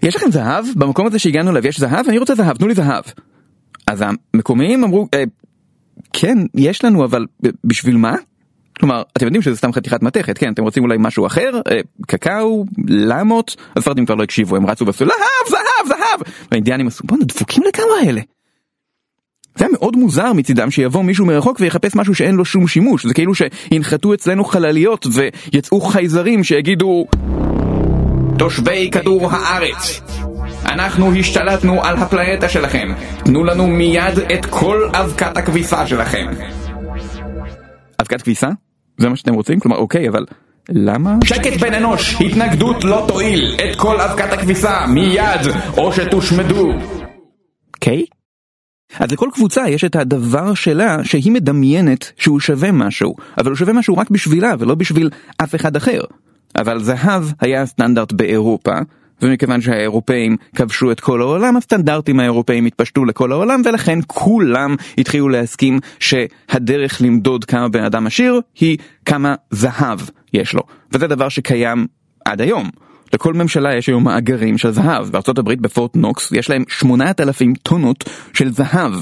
יש 0.03 0.15
לכם 0.15 0.31
זהב? 0.31 0.65
במקום 0.75 1.07
הזה 1.07 1.19
שהגענו 1.19 1.51
אליו 1.51 1.67
יש 1.67 1.79
זהב? 1.79 2.07
אני 2.07 2.17
רוצה 2.17 2.35
זהב, 2.35 2.57
תנו 2.57 2.67
לי 2.67 2.75
זהב. 2.75 3.03
אז 3.87 4.03
המקומיים 4.33 4.83
אמרו, 4.83 5.07
אה, 5.13 5.23
כן, 6.13 6.37
יש 6.55 6.83
לנו, 6.85 7.05
אבל 7.05 7.25
בשביל 7.63 7.97
מה? 7.97 8.15
כלומר, 8.79 9.01
אתם 9.17 9.25
יודעים 9.25 9.41
שזה 9.41 9.55
סתם 9.55 9.73
חתיכת 9.73 10.03
מתכת, 10.03 10.37
כן? 10.37 10.53
אתם 10.53 10.63
רוצים 10.63 10.83
אולי 10.83 10.97
משהו 10.99 11.27
אחר? 11.27 11.61
אה, 11.71 11.79
קקאו? 12.07 12.65
למות? 12.87 13.55
הספרדים 13.75 14.05
כבר 14.05 14.15
לא 14.15 14.23
הקשיבו, 14.23 14.55
הם 14.55 14.65
רצו 14.65 14.85
ועשו 14.85 15.05
להב, 15.05 15.49
זהב, 15.49 15.87
זהב! 15.87 16.33
והאינדיאנים 16.51 16.87
עשו, 16.87 17.03
בואנה, 17.07 17.25
דפוקים 17.25 17.63
לגמרי 17.63 18.07
האלה. 18.07 18.21
זה 19.59 19.65
היה 19.65 19.71
מאוד 19.71 19.95
מוזר 19.97 20.33
מצידם 20.33 20.71
שיבוא 20.71 21.03
מישהו 21.03 21.25
מרחוק 21.25 21.57
ויחפש 21.59 21.95
משהו 21.95 22.15
שאין 22.15 22.35
לו 22.35 22.45
שום 22.45 22.67
שימוש, 22.67 23.05
זה 23.05 23.13
כאילו 23.13 23.33
שינחתו 23.35 24.13
אצלנו 24.13 24.43
חלליות 24.43 25.07
ויצאו 25.13 25.81
חייזרים 25.81 26.43
שיגידו 26.43 27.07
תושבי 28.37 28.89
כדור 28.91 29.31
הארץ, 29.31 30.01
אנחנו 30.65 31.15
השתלטנו 31.15 31.83
על 31.83 31.97
הפלנטה 31.97 32.49
שלכם, 32.49 32.87
תנו 33.23 33.43
לנו 33.43 33.67
מיד 33.67 34.19
את 34.33 34.45
כל 34.45 34.89
אבקת 34.93 35.37
הכביסה 35.37 35.87
שלכם. 35.87 36.27
אבקת 38.01 38.21
כביסה? 38.21 38.49
זה 38.97 39.09
מה 39.09 39.15
שאתם 39.15 39.33
רוצים? 39.33 39.59
כלומר, 39.59 39.77
אוקיי, 39.77 40.09
אבל 40.09 40.25
למה? 40.69 41.15
שקט 41.23 41.59
בן 41.59 41.73
אנוש, 41.73 42.21
התנגדות 42.21 42.83
לא 42.83 43.05
תועיל, 43.07 43.55
את 43.55 43.75
כל 43.75 44.01
אבקת 44.01 44.33
הכביסה, 44.33 44.85
מיד, 44.87 45.41
או 45.77 45.93
שתושמדו. 45.93 46.71
אוקיי? 47.75 48.05
אז 48.99 49.11
לכל 49.11 49.29
קבוצה 49.33 49.69
יש 49.69 49.83
את 49.83 49.95
הדבר 49.95 50.53
שלה 50.53 51.03
שהיא 51.03 51.31
מדמיינת 51.31 52.11
שהוא 52.17 52.39
שווה 52.39 52.71
משהו, 52.71 53.15
אבל 53.37 53.47
הוא 53.47 53.55
שווה 53.55 53.73
משהו 53.73 53.97
רק 53.97 54.09
בשבילה 54.09 54.53
ולא 54.59 54.75
בשביל 54.75 55.09
אף 55.37 55.55
אחד 55.55 55.75
אחר. 55.75 56.01
אבל 56.55 56.83
זהב 56.83 57.23
היה 57.39 57.61
הסטנדרט 57.61 58.11
באירופה, 58.11 58.79
ומכיוון 59.21 59.61
שהאירופאים 59.61 60.37
כבשו 60.55 60.91
את 60.91 60.99
כל 60.99 61.21
העולם, 61.21 61.57
הסטנדרטים 61.57 62.19
האירופאים 62.19 62.65
התפשטו 62.65 63.05
לכל 63.05 63.31
העולם, 63.31 63.61
ולכן 63.65 63.99
כולם 64.07 64.75
התחילו 64.97 65.29
להסכים 65.29 65.79
שהדרך 65.99 67.01
למדוד 67.01 67.45
כמה 67.45 67.69
בן 67.69 67.83
אדם 67.83 68.07
עשיר 68.07 68.41
היא 68.59 68.77
כמה 69.05 69.35
זהב 69.51 69.99
יש 70.33 70.53
לו. 70.53 70.61
וזה 70.91 71.07
דבר 71.07 71.29
שקיים 71.29 71.87
עד 72.25 72.41
היום. 72.41 72.69
לכל 73.13 73.33
ממשלה 73.33 73.75
יש 73.75 73.87
היום 73.87 74.03
מאגרים 74.03 74.57
של 74.57 74.71
זהב. 74.71 75.09
בארצות 75.09 75.37
הברית 75.37 75.61
בפורט 75.61 75.95
נוקס 75.95 76.31
יש 76.31 76.49
להם 76.49 76.63
8,000 76.67 77.53
טונות 77.53 78.03
של 78.33 78.51
זהב. 78.51 78.93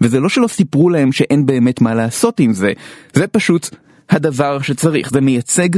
וזה 0.00 0.20
לא 0.20 0.28
שלא 0.28 0.48
סיפרו 0.48 0.90
להם 0.90 1.12
שאין 1.12 1.46
באמת 1.46 1.80
מה 1.80 1.94
לעשות 1.94 2.40
עם 2.40 2.52
זה, 2.52 2.72
זה 3.12 3.26
פשוט 3.26 3.68
הדבר 4.10 4.62
שצריך, 4.62 5.10
זה 5.10 5.20
מייצג 5.20 5.68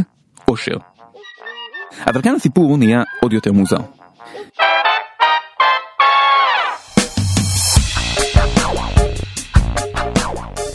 עושר. 0.44 0.76
אבל 2.06 2.22
כאן 2.22 2.34
הסיפור 2.34 2.76
נהיה 2.76 3.02
עוד 3.20 3.32
יותר 3.32 3.52
מוזר. 3.52 3.80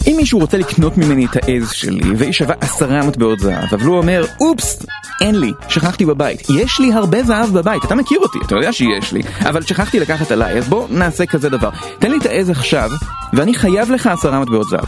אם 0.08 0.14
מישהו 0.18 0.40
רוצה 0.40 0.58
לקנות 0.58 0.98
ממני 0.98 1.26
את 1.26 1.36
העז 1.36 1.72
שלי 1.72 2.16
והיא 2.18 2.32
שווה 2.32 2.56
עשרה 2.62 3.08
מטבעות 3.08 3.40
זהב, 3.40 3.74
אבל 3.74 3.86
הוא 3.86 3.98
אומר, 3.98 4.26
אופס, 4.42 4.86
אין 5.22 5.40
לי, 5.40 5.54
שכחתי 5.70 6.06
בבית. 6.06 6.50
יש 6.50 6.80
לי 6.80 6.94
הרבה 6.94 7.24
זהב 7.24 7.54
בבית, 7.54 7.86
אתה 7.86 7.96
מכיר 7.96 8.20
אותי, 8.20 8.40
אתה 8.46 8.56
יודע 8.56 8.74
שיש 8.74 9.14
לי, 9.14 9.22
אבל 9.42 9.62
שכחתי 9.62 10.00
לקחת 10.00 10.32
עליי, 10.32 10.58
אז 10.58 10.70
בוא 10.70 10.88
נעשה 10.92 11.26
כזה 11.26 11.50
דבר. 11.50 11.70
תן 12.00 12.12
לי 12.12 12.18
את 12.18 12.26
העז 12.26 12.50
עכשיו, 12.50 12.92
ואני 13.34 13.54
חייב 13.54 13.92
לך 13.92 14.08
עשרה 14.08 14.40
מטבעות 14.40 14.68
זהב. 14.70 14.86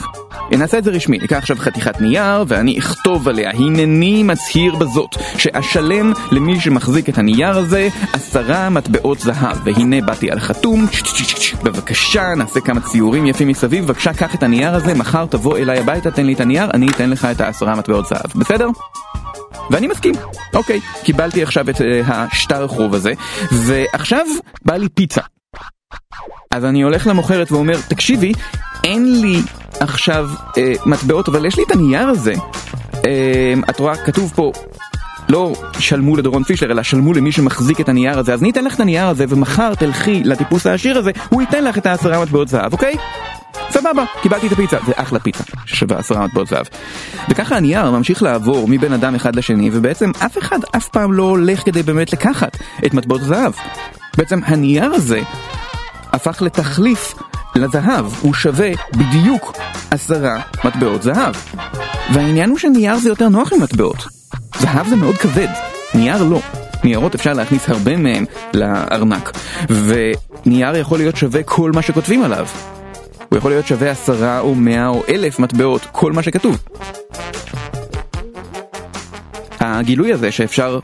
נעשה 0.52 0.78
את 0.78 0.84
זה 0.84 0.92
רשמי, 0.92 1.18
ניקח 1.18 1.38
עכשיו 1.38 1.58
חתיכת 1.60 2.02
נייר 2.02 2.46
ואני 2.48 2.80
אכתוב 2.80 3.28
עליה, 3.28 3.52
הנני 3.52 4.24
מצהיר 4.24 4.76
בזאת, 4.76 5.16
שאשלם 5.38 6.14
למי 6.32 6.60
שמחזיק 6.60 7.10
את 7.10 7.18
הנייר 7.18 7.58
הזה 7.58 7.90
עשרה 8.14 8.70
מטבעות 8.70 9.20
זהב. 9.20 9.58
והנה 9.64 10.02
באתי 10.02 10.32
על 10.32 10.38
החתום, 10.38 10.86
בבקשה 11.64 12.36
נעשה 12.36 12.60
כמה 12.62 12.82
ציורים 12.82 13.26
יפים 13.26 13.48
מסביב, 13.48 13.86
בבקשה 13.86 14.14
קח 14.14 14.36
את 14.36 14.44
הנייר 14.44 14.76
הזה, 14.76 14.94
מחר 14.94 15.26
תבוא 15.26 15.58
אליי 15.58 15.80
הביתה, 15.80 16.12
תן 16.12 16.26
לי 16.26 16.34
את 16.34 16.40
הנייר, 16.40 16.70
אני 16.74 16.88
אתן 16.88 17.10
לך 17.10 17.26
את 17.26 17.42
העשרה 17.42 17.76
מטבעות 17.76 18.08
זהב, 18.08 18.32
בסדר? 18.36 18.68
ואני 19.70 19.88
מסכים, 19.88 20.14
אוקיי, 20.54 20.80
קיבלתי 21.04 21.44
עכשיו 21.44 21.70
את 21.70 21.76
uh, 21.76 21.84
השטר 22.08 22.68
חוב 22.68 22.96
הזה, 22.96 23.14
ועכשיו 23.52 24.26
בא 24.66 24.76
לי 24.76 24.90
פיצה. 24.90 25.22
אז 26.52 26.66
אני 26.66 26.82
הולך 26.82 27.08
למוכרת 27.08 27.52
ואומר, 27.52 27.78
תקשיבי, 27.88 28.32
אין 28.84 29.22
לי 29.22 29.42
עכשיו 29.80 30.30
אה, 30.58 30.74
מטבעות, 30.86 31.28
אבל 31.28 31.46
יש 31.46 31.58
לי 31.58 31.64
את 31.68 31.72
הנייר 31.72 32.08
הזה. 32.08 32.34
אה, 33.06 33.54
את 33.70 33.80
רואה, 33.80 33.96
כתוב 33.98 34.34
פה, 34.36 34.52
לא 35.30 35.54
שלמו 35.80 36.16
לדורון 36.16 36.44
פישלר, 36.44 36.72
אלא 36.72 36.84
שלמו 36.84 37.14
למי 37.14 37.32
שמחזיק 37.32 37.82
את 37.82 37.90
הנייר 37.90 38.20
הזה, 38.20 38.34
אז 38.34 38.42
אני 38.42 38.50
אתן 38.50 38.64
לך 38.66 38.76
את 38.76 38.80
הנייר 38.80 39.08
הזה, 39.08 39.26
ומחר 39.30 39.76
תלכי 39.76 40.24
לטיפוס 40.24 40.68
העשיר 40.68 40.98
הזה, 40.98 41.12
הוא 41.30 41.42
ייתן 41.42 41.64
לך 41.64 41.78
את 41.78 41.86
העשרה 41.86 42.22
מטבעות 42.22 42.48
זהב, 42.48 42.74
אוקיי? 42.74 42.96
סבבה, 43.70 44.04
קיבלתי 44.22 44.48
את 44.48 44.52
הפיצה, 44.52 44.78
זה 44.86 44.92
אחלה 44.96 45.20
פיצה, 45.20 45.44
ששווה 45.66 45.98
עשרה 45.98 46.26
מטבעות 46.26 46.48
זהב. 46.48 46.66
וככה 47.30 47.58
הנייר 47.58 47.92
ממשיך 47.92 48.24
לעבור 48.24 48.68
מבין 48.68 48.94
אדם 48.94 49.16
אחד 49.16 49.36
לשני, 49.36 49.70
ובעצם 49.74 50.12
אף 50.26 50.38
אחד 50.38 50.60
אף 50.76 50.90
פעם 50.90 51.14
לא 51.14 51.24
הולך 51.24 51.66
כדי 51.66 51.84
באמת 51.84 52.14
לקחת 52.14 52.58
את 52.86 52.94
מטבעות 52.94 53.22
הזהב. 53.22 53.54
בעצם 54.18 54.40
הנייר 54.46 54.92
הזה 54.94 55.20
הפך 56.12 56.42
לתחליף 56.42 57.14
לזהב, 57.56 58.06
הוא 58.22 58.34
שווה 58.34 58.70
בדיוק 58.92 59.54
עשרה 59.92 60.42
מטבעות 60.66 61.02
זהב. 61.02 61.36
והעניין 62.14 62.50
הוא 62.50 62.58
שנייר 62.58 62.98
זה 62.98 63.10
יותר 63.10 63.30
נוח 63.30 63.54
ממטבעות. 63.54 64.08
זהב 64.60 64.88
זה 64.88 64.96
מאוד 64.96 65.18
כבד, 65.18 65.48
נייר 65.94 66.24
לא. 66.24 66.42
ניירות 66.84 67.16
אפשר 67.16 67.34
להכניס 67.34 67.70
הרבה 67.70 67.98
מהם 67.98 68.26
לארנק, 68.54 69.32
ונייר 69.70 70.76
יכול 70.76 70.98
להיות 70.98 71.18
שווה 71.18 71.44
כל 71.44 71.72
מה 71.76 71.82
שכותבים 71.82 72.24
עליו. 72.24 72.48
הוא 73.30 73.38
יכול 73.38 73.52
להיות 73.52 73.68
שווה 73.68 73.92
עשרה 73.92 74.40
או 74.40 74.56
מאה 74.56 74.88
או 74.88 75.04
אלף 75.10 75.40
מטבעות, 75.40 75.88
כל 75.92 76.12
מה 76.12 76.24
שכתוב. 76.24 76.58
הגילוי 79.60 80.14
הזה 80.14 80.32
שאפשר 80.32 80.80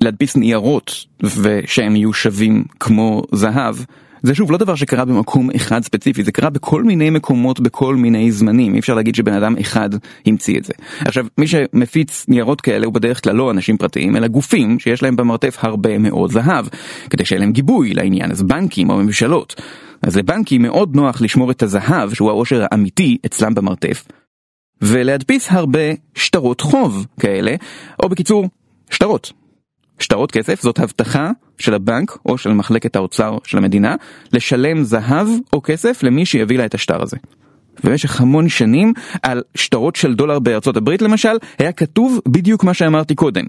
להדפיס 0.00 0.36
ניירות 0.36 1.04
ושהם 1.22 1.96
יהיו 1.96 2.12
שווים 2.12 2.64
כמו 2.80 3.22
זהב, 3.32 3.76
זה 4.22 4.34
שוב 4.34 4.52
לא 4.52 4.58
דבר 4.58 4.74
שקרה 4.74 5.04
במקום 5.04 5.50
אחד 5.56 5.84
ספציפי, 5.84 6.24
זה 6.24 6.32
קרה 6.32 6.50
בכל 6.50 6.82
מיני 6.82 7.10
מקומות 7.10 7.60
בכל 7.60 7.96
מיני 7.96 8.32
זמנים, 8.32 8.74
אי 8.74 8.78
אפשר 8.78 8.94
להגיד 8.94 9.14
שבן 9.14 9.32
אדם 9.32 9.56
אחד 9.60 9.90
המציא 10.26 10.58
את 10.58 10.64
זה. 10.64 10.72
עכשיו, 11.00 11.26
מי 11.38 11.46
שמפיץ 11.46 12.24
ניירות 12.28 12.60
כאלה 12.60 12.86
הוא 12.86 12.94
בדרך 12.94 13.24
כלל 13.24 13.36
לא 13.36 13.50
אנשים 13.50 13.76
פרטיים, 13.76 14.16
אלא 14.16 14.26
גופים 14.26 14.78
שיש 14.78 15.02
להם 15.02 15.16
במרתף 15.16 15.56
הרבה 15.60 15.98
מאוד 15.98 16.32
זהב, 16.32 16.66
כדי 17.10 17.24
שיהיה 17.24 17.40
להם 17.40 17.52
גיבוי 17.52 17.94
לעניין, 17.94 18.30
אז 18.30 18.42
בנקים 18.42 18.90
או 18.90 18.96
ממשלות. 18.96 19.60
אז 20.06 20.16
לבנקים 20.16 20.62
מאוד 20.62 20.96
נוח 20.96 21.20
לשמור 21.20 21.50
את 21.50 21.62
הזהב, 21.62 22.14
שהוא 22.14 22.30
העושר 22.30 22.64
האמיתי, 22.70 23.18
אצלם 23.26 23.54
במרתף, 23.54 24.04
ולהדפיס 24.82 25.46
הרבה 25.50 25.78
שטרות 26.14 26.60
חוב 26.60 27.06
כאלה, 27.20 27.54
או 28.02 28.08
בקיצור, 28.08 28.48
שטרות. 28.90 29.32
שטרות 29.98 30.30
כסף 30.30 30.62
זאת 30.62 30.78
הבטחה 30.78 31.30
של 31.58 31.74
הבנק 31.74 32.18
או 32.26 32.38
של 32.38 32.52
מחלקת 32.52 32.96
האוצר 32.96 33.38
של 33.44 33.58
המדינה 33.58 33.94
לשלם 34.32 34.82
זהב 34.82 35.28
או 35.52 35.62
כסף 35.62 36.02
למי 36.02 36.26
שיביא 36.26 36.58
לה 36.58 36.64
את 36.64 36.74
השטר 36.74 37.02
הזה. 37.02 37.16
במשך 37.84 38.20
המון 38.20 38.48
שנים 38.48 38.92
על 39.22 39.42
שטרות 39.54 39.96
של 39.96 40.14
דולר 40.14 40.38
בארצות 40.38 40.76
הברית 40.76 41.02
למשל 41.02 41.36
היה 41.58 41.72
כתוב 41.72 42.20
בדיוק 42.28 42.64
מה 42.64 42.74
שאמרתי 42.74 43.14
קודם. 43.14 43.44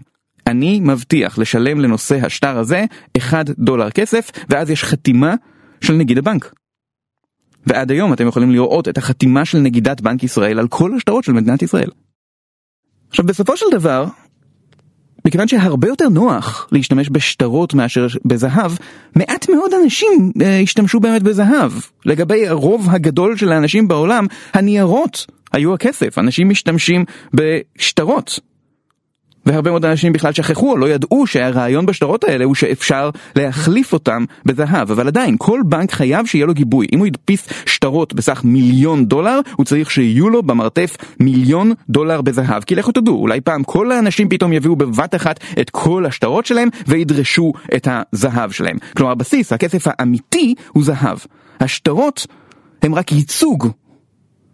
אני 0.47 0.79
מבטיח 0.79 1.38
לשלם 1.38 1.79
לנושא 1.79 2.25
השטר 2.25 2.57
הזה 2.57 2.85
1 3.17 3.50
דולר 3.50 3.89
כסף 3.89 4.31
ואז 4.50 4.69
יש 4.69 4.83
חתימה 4.83 5.35
של 5.85 5.93
נגיד 5.93 6.17
הבנק. 6.17 6.53
ועד 7.67 7.91
היום 7.91 8.13
אתם 8.13 8.27
יכולים 8.27 8.51
לראות 8.51 8.87
את 8.87 8.97
החתימה 8.97 9.45
של 9.45 9.57
נגידת 9.57 10.01
בנק 10.01 10.23
ישראל 10.23 10.59
על 10.59 10.67
כל 10.67 10.95
השטרות 10.97 11.23
של 11.23 11.31
מדינת 11.31 11.61
ישראל. 11.61 11.89
עכשיו 13.09 13.25
בסופו 13.25 13.57
של 13.57 13.65
דבר, 13.71 14.05
מכיוון 15.25 15.47
שהרבה 15.47 15.87
יותר 15.87 16.09
נוח 16.09 16.67
להשתמש 16.71 17.09
בשטרות 17.11 17.73
מאשר 17.73 18.07
בזהב, 18.25 18.71
מעט 19.15 19.49
מאוד 19.49 19.71
אנשים 19.83 20.31
אה, 20.41 20.59
השתמשו 20.59 20.99
באמת 20.99 21.23
בזהב. 21.23 21.71
לגבי 22.05 22.47
הרוב 22.47 22.87
הגדול 22.89 23.37
של 23.37 23.51
האנשים 23.51 23.87
בעולם, 23.87 24.25
הניירות 24.53 25.25
היו 25.53 25.73
הכסף, 25.73 26.17
אנשים 26.17 26.49
משתמשים 26.49 27.05
בשטרות. 27.33 28.39
והרבה 29.45 29.71
מאוד 29.71 29.85
אנשים 29.85 30.13
בכלל 30.13 30.33
שכחו 30.33 30.71
או 30.71 30.77
לא 30.77 30.89
ידעו 30.89 31.27
שהרעיון 31.27 31.85
בשטרות 31.85 32.23
האלה 32.23 32.45
הוא 32.45 32.55
שאפשר 32.55 33.09
להחליף 33.35 33.93
אותם 33.93 34.25
בזהב, 34.45 34.91
אבל 34.91 35.07
עדיין 35.07 35.35
כל 35.39 35.61
בנק 35.65 35.91
חייב 35.91 36.25
שיהיה 36.25 36.45
לו 36.45 36.53
גיבוי. 36.53 36.87
אם 36.93 36.99
הוא 36.99 37.07
ידפיס 37.07 37.47
שטרות 37.65 38.13
בסך 38.13 38.41
מיליון 38.43 39.05
דולר, 39.05 39.39
הוא 39.55 39.65
צריך 39.65 39.91
שיהיו 39.91 40.29
לו 40.29 40.43
במרתף 40.43 40.97
מיליון 41.19 41.71
דולר 41.89 42.21
בזהב. 42.21 42.63
כי 42.63 42.75
לכו 42.75 42.91
תדעו, 42.91 43.15
אולי 43.15 43.41
פעם 43.41 43.63
כל 43.63 43.91
האנשים 43.91 44.29
פתאום 44.29 44.53
יביאו 44.53 44.75
בבת 44.75 45.15
אחת 45.15 45.39
את 45.59 45.69
כל 45.69 46.05
השטרות 46.05 46.45
שלהם 46.45 46.69
וידרשו 46.87 47.53
את 47.75 47.87
הזהב 47.91 48.51
שלהם. 48.51 48.77
כלומר 48.97 49.11
הבסיס, 49.11 49.53
הכסף 49.53 49.83
האמיתי 49.87 50.55
הוא 50.71 50.83
זהב. 50.83 51.17
השטרות 51.59 52.27
הם 52.81 52.95
רק 52.95 53.11
ייצוג 53.11 53.67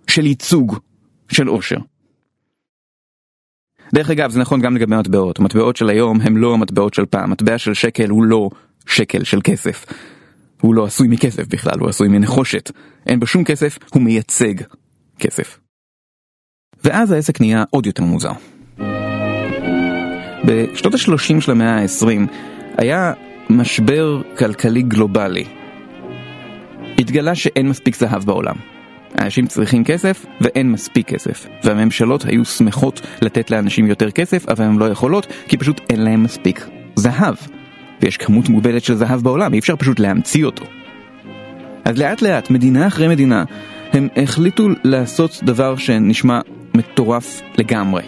של 0.08 0.26
ייצוג 0.26 0.78
של 1.32 1.48
עושר. 1.48 1.78
דרך 3.94 4.10
אגב, 4.10 4.32
זה 4.32 4.40
נכון 4.40 4.62
גם 4.62 4.76
לגבי 4.76 4.96
מטבעות. 4.96 5.40
המטבעות 5.40 5.76
של 5.76 5.90
היום 5.90 6.22
הם 6.22 6.38
לא 6.38 6.54
המטבעות 6.54 6.94
של 6.94 7.06
פעם. 7.06 7.32
מטבע 7.32 7.58
של 7.58 7.74
שקל 7.74 8.10
הוא 8.10 8.24
לא 8.24 8.50
שקל 8.86 9.24
של 9.24 9.40
כסף. 9.44 9.86
הוא 10.62 10.76
לא 10.76 10.86
עשוי 10.86 11.08
מכסף 11.08 11.48
בכלל, 11.48 11.80
הוא 11.80 11.90
עשוי 11.90 12.08
מנחושת. 12.08 12.72
אין 13.08 13.20
בו 13.20 13.28
שום 13.28 13.44
כסף, 13.44 13.78
הוא 13.94 14.02
מייצג 14.02 14.54
כסף. 15.20 15.60
ואז 16.84 17.12
העסק 17.12 17.42
נהיה 17.42 17.64
עוד 17.70 17.86
יותר 17.86 18.04
מוזר. 18.04 18.32
בשנות 20.46 20.94
ה-30 20.94 21.42
של 21.42 21.52
המאה 21.52 21.82
ה-20 21.82 22.32
היה 22.78 23.14
משבר 23.50 24.22
כלכלי 24.38 24.82
גלובלי. 24.82 25.46
התגלה 26.98 27.36
שאין 27.36 27.70
מספיק 27.70 27.96
זהב 27.96 28.24
בעולם. 28.24 28.56
אנשים 29.20 29.48
צריכים 29.48 29.84
כסף 29.84 30.26
ואין 30.42 30.72
מספיק 30.72 31.08
כסף, 31.08 31.46
והממשלות 31.64 32.26
היו 32.26 32.46
שמחות 32.46 33.02
לתת 33.22 33.52
לאנשים 33.52 33.88
יותר 33.88 34.12
כסף, 34.12 34.50
אבל 34.50 34.66
הן 34.66 34.78
לא 34.78 34.86
יכולות, 34.86 35.28
כי 35.48 35.58
פשוט 35.58 35.82
אין 35.90 36.04
להם 36.04 36.24
מספיק 36.24 36.68
זהב. 36.96 37.36
ויש 38.02 38.18
כמות 38.18 38.50
מוגבלת 38.50 38.84
של 38.84 38.96
זהב 38.96 39.22
בעולם, 39.22 39.54
אי 39.54 39.60
אפשר 39.60 39.76
פשוט 39.76 40.00
להמציא 40.00 40.46
אותו. 40.46 40.66
אז 41.86 41.98
לאט 41.98 42.22
לאט, 42.22 42.50
מדינה 42.50 42.88
אחרי 42.88 43.08
מדינה, 43.08 43.44
הם 43.94 44.08
החליטו 44.18 44.68
לעשות 44.84 45.40
דבר 45.44 45.76
שנשמע 45.76 46.40
מטורף 46.74 47.42
לגמרי. 47.58 48.04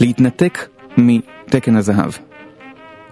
להתנתק 0.00 0.68
מתקן 0.96 1.76
הזהב. 1.76 2.10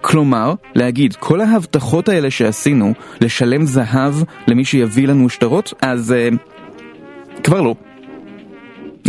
כלומר, 0.01 0.53
להגיד, 0.75 1.15
כל 1.15 1.41
ההבטחות 1.41 2.09
האלה 2.09 2.31
שעשינו, 2.31 2.93
לשלם 3.21 3.65
זהב 3.65 4.13
למי 4.47 4.65
שיביא 4.65 5.07
לנו 5.07 5.29
שטרות, 5.29 5.73
אז 5.81 6.13
uh, 6.31 6.35
כבר 7.43 7.61
לא. 7.61 7.75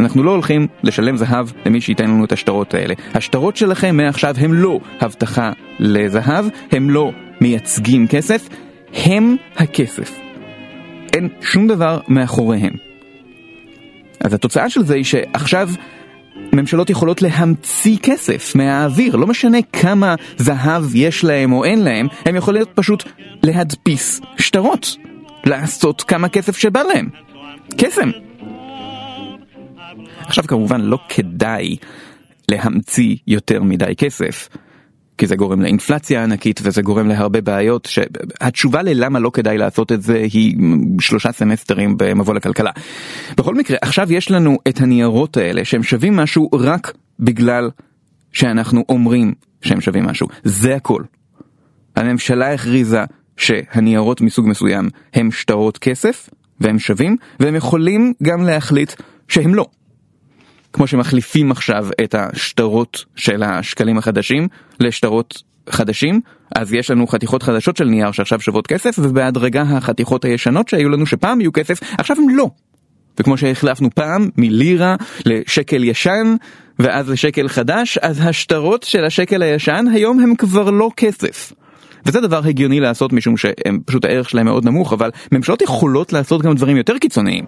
אנחנו 0.00 0.22
לא 0.22 0.30
הולכים 0.30 0.66
לשלם 0.82 1.16
זהב 1.16 1.46
למי 1.66 1.80
שייתן 1.80 2.10
לנו 2.10 2.24
את 2.24 2.32
השטרות 2.32 2.74
האלה. 2.74 2.94
השטרות 3.14 3.56
שלכם 3.56 3.96
מעכשיו 3.96 4.34
הם 4.38 4.54
לא 4.54 4.80
הבטחה 5.00 5.52
לזהב, 5.78 6.44
הם 6.72 6.90
לא 6.90 7.12
מייצגים 7.40 8.06
כסף, 8.06 8.48
הם 8.94 9.36
הכסף. 9.56 10.18
אין 11.12 11.28
שום 11.40 11.66
דבר 11.66 12.00
מאחוריהם. 12.08 12.72
אז 14.20 14.34
התוצאה 14.34 14.70
של 14.70 14.84
זה 14.84 14.94
היא 14.94 15.04
שעכשיו 15.04 15.68
ממשלות 16.52 16.90
יכולות 16.90 17.22
להמציא 17.22 17.96
כסף 18.02 18.54
מהאוויר, 18.54 19.16
לא 19.16 19.26
משנה 19.26 19.58
כמה 19.72 20.14
זהב 20.36 20.94
יש 20.94 21.24
להם 21.24 21.52
או 21.52 21.64
אין 21.64 21.82
להם, 21.82 22.06
הם 22.24 22.36
יכולים 22.36 22.62
פשוט 22.74 23.04
להדפיס 23.42 24.20
שטרות, 24.38 24.96
לעשות 25.44 26.02
כמה 26.02 26.28
כסף 26.28 26.56
שבא 26.56 26.82
להם. 26.82 27.08
קסם. 27.76 28.10
עכשיו 30.20 30.44
כמובן 30.44 30.80
לא 30.80 30.98
כדאי 31.08 31.76
להמציא 32.48 33.16
יותר 33.26 33.62
מדי 33.62 33.94
כסף, 33.96 34.48
כי 35.18 35.26
זה 35.26 35.36
גורם 35.36 35.62
לאינפלציה 35.62 36.24
ענקית 36.24 36.60
וזה 36.62 36.82
גורם 36.82 37.08
להרבה 37.08 37.40
בעיות 37.40 37.84
שהתשובה 37.90 38.82
ללמה 38.82 39.18
לא 39.18 39.30
כדאי 39.30 39.58
לעשות 39.58 39.92
את 39.92 40.02
זה 40.02 40.26
היא 40.32 40.56
שלושה 41.00 41.32
סמסטרים 41.32 41.94
במבוא 41.98 42.34
לכלכלה. 42.34 42.70
בכל 43.36 43.54
מקרה, 43.54 43.76
עכשיו 43.82 44.12
יש 44.12 44.30
לנו 44.30 44.58
את 44.68 44.80
הניירות 44.80 45.36
האלה 45.36 45.64
שהם 45.64 45.82
שווים 45.82 46.16
משהו 46.16 46.50
רק 46.52 46.92
בגלל 47.20 47.70
שאנחנו 48.32 48.84
אומרים 48.88 49.34
שהם 49.62 49.80
שווים 49.80 50.04
משהו. 50.04 50.28
זה 50.44 50.74
הכל. 50.74 51.02
הממשלה 51.96 52.54
הכריזה 52.54 53.04
שהניירות 53.36 54.20
מסוג 54.20 54.48
מסוים 54.48 54.88
הם 55.14 55.30
שטרות 55.30 55.78
כסף 55.78 56.30
והם 56.60 56.78
שווים, 56.78 57.16
והם 57.40 57.54
יכולים 57.54 58.12
גם 58.22 58.42
להחליט 58.42 58.92
שהם 59.28 59.54
לא. 59.54 59.66
כמו 60.72 60.86
שמחליפים 60.86 61.50
עכשיו 61.50 61.86
את 62.04 62.14
השטרות 62.14 63.04
של 63.16 63.42
השקלים 63.42 63.98
החדשים 63.98 64.48
לשטרות 64.80 65.42
חדשים, 65.70 66.20
אז 66.54 66.72
יש 66.72 66.90
לנו 66.90 67.06
חתיכות 67.06 67.42
חדשות 67.42 67.76
של 67.76 67.84
נייר 67.84 68.12
שעכשיו 68.12 68.40
שוות 68.40 68.66
כסף, 68.66 68.98
ובהדרגה 68.98 69.62
החתיכות 69.62 70.24
הישנות 70.24 70.68
שהיו 70.68 70.88
לנו 70.88 71.06
שפעם 71.06 71.40
יהיו 71.40 71.52
כסף, 71.52 71.80
עכשיו 71.98 72.16
הם 72.18 72.36
לא. 72.36 72.50
וכמו 73.20 73.38
שהחלפנו 73.38 73.90
פעם 73.94 74.28
מלירה 74.36 74.96
לשקל 75.26 75.84
ישן, 75.84 76.36
ואז 76.78 77.10
לשקל 77.10 77.48
חדש, 77.48 77.98
אז 77.98 78.20
השטרות 78.22 78.82
של 78.82 79.04
השקל 79.04 79.42
הישן 79.42 79.86
היום 79.92 80.20
הם 80.20 80.34
כבר 80.34 80.70
לא 80.70 80.90
כסף. 80.96 81.52
וזה 82.06 82.20
דבר 82.20 82.40
הגיוני 82.44 82.80
לעשות 82.80 83.12
משום 83.12 83.36
שפשוט 83.36 84.04
הערך 84.04 84.30
שלהם 84.30 84.46
מאוד 84.46 84.64
נמוך, 84.64 84.92
אבל 84.92 85.10
ממשלות 85.32 85.62
יכולות 85.62 86.12
לעשות 86.12 86.42
גם 86.42 86.54
דברים 86.54 86.76
יותר 86.76 86.98
קיצוניים. 86.98 87.44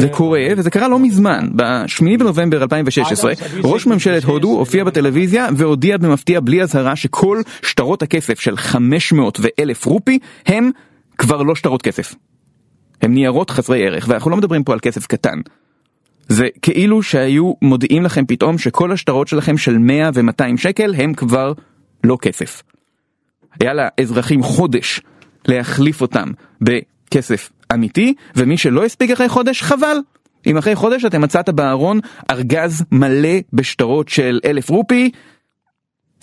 זה 0.00 0.08
קורה, 0.08 0.40
וזה 0.56 0.70
קרה 0.70 0.88
לא 0.88 0.98
מזמן. 0.98 1.48
ב-8 1.56 2.18
בנובמבר 2.18 2.62
2016, 2.62 3.32
ראש 3.64 3.86
ממשלת 3.86 4.24
הודו 4.24 4.48
הופיע 4.48 4.84
בטלוויזיה 4.84 5.48
והודיע 5.56 5.98
במפתיע 5.98 6.40
בלי 6.40 6.62
אזהרה 6.62 6.96
שכל 6.96 7.40
שטרות 7.62 8.02
הכסף 8.02 8.40
של 8.40 8.56
500 8.56 9.40
ו-1000 9.40 9.86
רופי 9.86 10.18
הם 10.46 10.70
כבר 11.18 11.42
לא 11.42 11.54
שטרות 11.54 11.82
כסף. 11.82 12.14
הם 13.02 13.14
ניירות 13.14 13.50
חסרי 13.50 13.86
ערך, 13.86 14.06
ואנחנו 14.08 14.30
לא 14.30 14.36
מדברים 14.36 14.64
פה 14.64 14.72
על 14.72 14.80
כסף 14.80 15.06
קטן. 15.06 15.40
זה 16.28 16.48
כאילו 16.62 17.02
שהיו 17.02 17.52
מודיעים 17.62 18.02
לכם 18.02 18.26
פתאום 18.26 18.58
שכל 18.58 18.92
השטרות 18.92 19.28
שלכם 19.28 19.58
של 19.58 19.78
100 19.78 20.10
ו-200 20.14 20.56
שקל 20.56 20.94
הם 20.94 21.14
כבר 21.14 21.52
לא 22.04 22.16
כסף. 22.22 22.62
היה 23.60 23.72
לאזרחים 23.74 24.42
חודש 24.42 25.00
להחליף 25.48 26.00
אותם 26.00 26.28
בכסף 26.60 27.50
אמיתי, 27.74 28.14
ומי 28.36 28.56
שלא 28.56 28.84
הספיק 28.84 29.10
אחרי 29.10 29.28
חודש, 29.28 29.62
חבל. 29.62 29.96
אם 30.46 30.56
אחרי 30.56 30.74
חודש 30.74 31.04
אתם 31.04 31.20
מצאת 31.20 31.48
בארון 31.48 32.00
ארגז 32.30 32.84
מלא 32.92 33.38
בשטרות 33.52 34.08
של 34.08 34.40
אלף 34.44 34.70
רופי, 34.70 35.10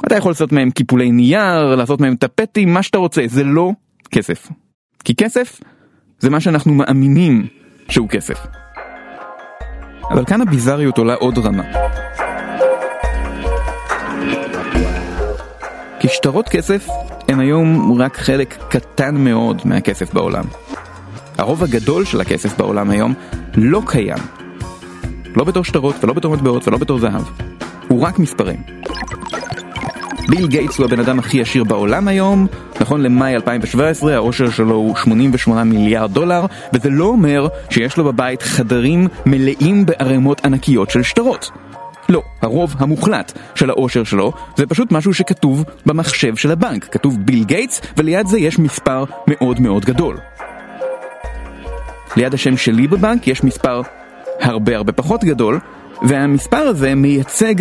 אתה 0.07 0.15
יכול 0.15 0.31
לעשות 0.31 0.51
מהם 0.51 0.71
קיפולי 0.71 1.11
נייר, 1.11 1.75
לעשות 1.75 2.01
מהם 2.01 2.15
טפטים, 2.15 2.73
מה 2.73 2.83
שאתה 2.83 2.97
רוצה, 2.97 3.21
זה 3.27 3.43
לא 3.43 3.71
כסף. 4.11 4.47
כי 5.03 5.15
כסף 5.15 5.59
זה 6.19 6.29
מה 6.29 6.39
שאנחנו 6.39 6.73
מאמינים 6.73 7.47
שהוא 7.89 8.09
כסף. 8.09 8.45
אבל 10.11 10.25
כאן 10.25 10.41
הביזריות 10.41 10.97
עולה 10.97 11.13
עוד 11.13 11.37
רמה. 11.37 11.63
שטרות 16.07 16.49
כסף 16.49 16.87
הם 17.27 17.39
היום 17.39 17.97
רק 18.01 18.17
חלק 18.17 18.57
קטן 18.69 19.15
מאוד 19.15 19.61
מהכסף 19.65 20.13
בעולם. 20.13 20.43
הרוב 21.37 21.63
הגדול 21.63 22.05
של 22.05 22.21
הכסף 22.21 22.57
בעולם 22.57 22.89
היום 22.89 23.13
לא 23.55 23.81
קיים. 23.85 24.17
לא 25.35 25.43
בתור 25.43 25.63
שטרות 25.63 26.03
ולא 26.03 26.13
בתור 26.13 26.33
מטבעות 26.33 26.67
ולא 26.67 26.77
בתור 26.77 26.99
זהב. 26.99 27.23
הוא 27.87 28.01
רק 28.01 28.19
מספרים. 28.19 28.57
ביל 30.29 30.47
גייטס 30.47 30.77
הוא 30.77 30.85
הבן 30.85 30.99
אדם 30.99 31.19
הכי 31.19 31.41
עשיר 31.41 31.63
בעולם 31.63 32.07
היום, 32.07 32.47
נכון 32.81 33.01
למאי 33.01 33.35
2017 33.35 34.13
העושר 34.13 34.49
שלו 34.49 34.75
הוא 34.75 34.95
88 34.95 35.63
מיליארד 35.63 36.13
דולר, 36.13 36.45
וזה 36.73 36.89
לא 36.89 37.05
אומר 37.05 37.47
שיש 37.69 37.97
לו 37.97 38.03
בבית 38.03 38.41
חדרים 38.41 39.07
מלאים 39.25 39.85
בערימות 39.85 40.45
ענקיות 40.45 40.89
של 40.89 41.03
שטרות. 41.03 41.51
לא, 42.09 42.23
הרוב 42.41 42.75
המוחלט 42.79 43.31
של 43.55 43.69
העושר 43.69 44.03
שלו 44.03 44.31
זה 44.55 44.65
פשוט 44.65 44.91
משהו 44.91 45.13
שכתוב 45.13 45.63
במחשב 45.85 46.35
של 46.35 46.51
הבנק, 46.51 46.87
כתוב 46.91 47.17
ביל 47.19 47.43
גייטס 47.43 47.81
וליד 47.97 48.27
זה 48.27 48.39
יש 48.39 48.59
מספר 48.59 49.03
מאוד 49.27 49.59
מאוד 49.59 49.85
גדול. 49.85 50.17
ליד 52.17 52.33
השם 52.33 52.57
שלי 52.57 52.87
בבנק 52.87 53.27
יש 53.27 53.43
מספר 53.43 53.81
הרבה 54.41 54.75
הרבה 54.75 54.91
פחות 54.91 55.23
גדול 55.23 55.59
והמספר 56.07 56.57
הזה 56.57 56.95
מייצג 56.95 57.55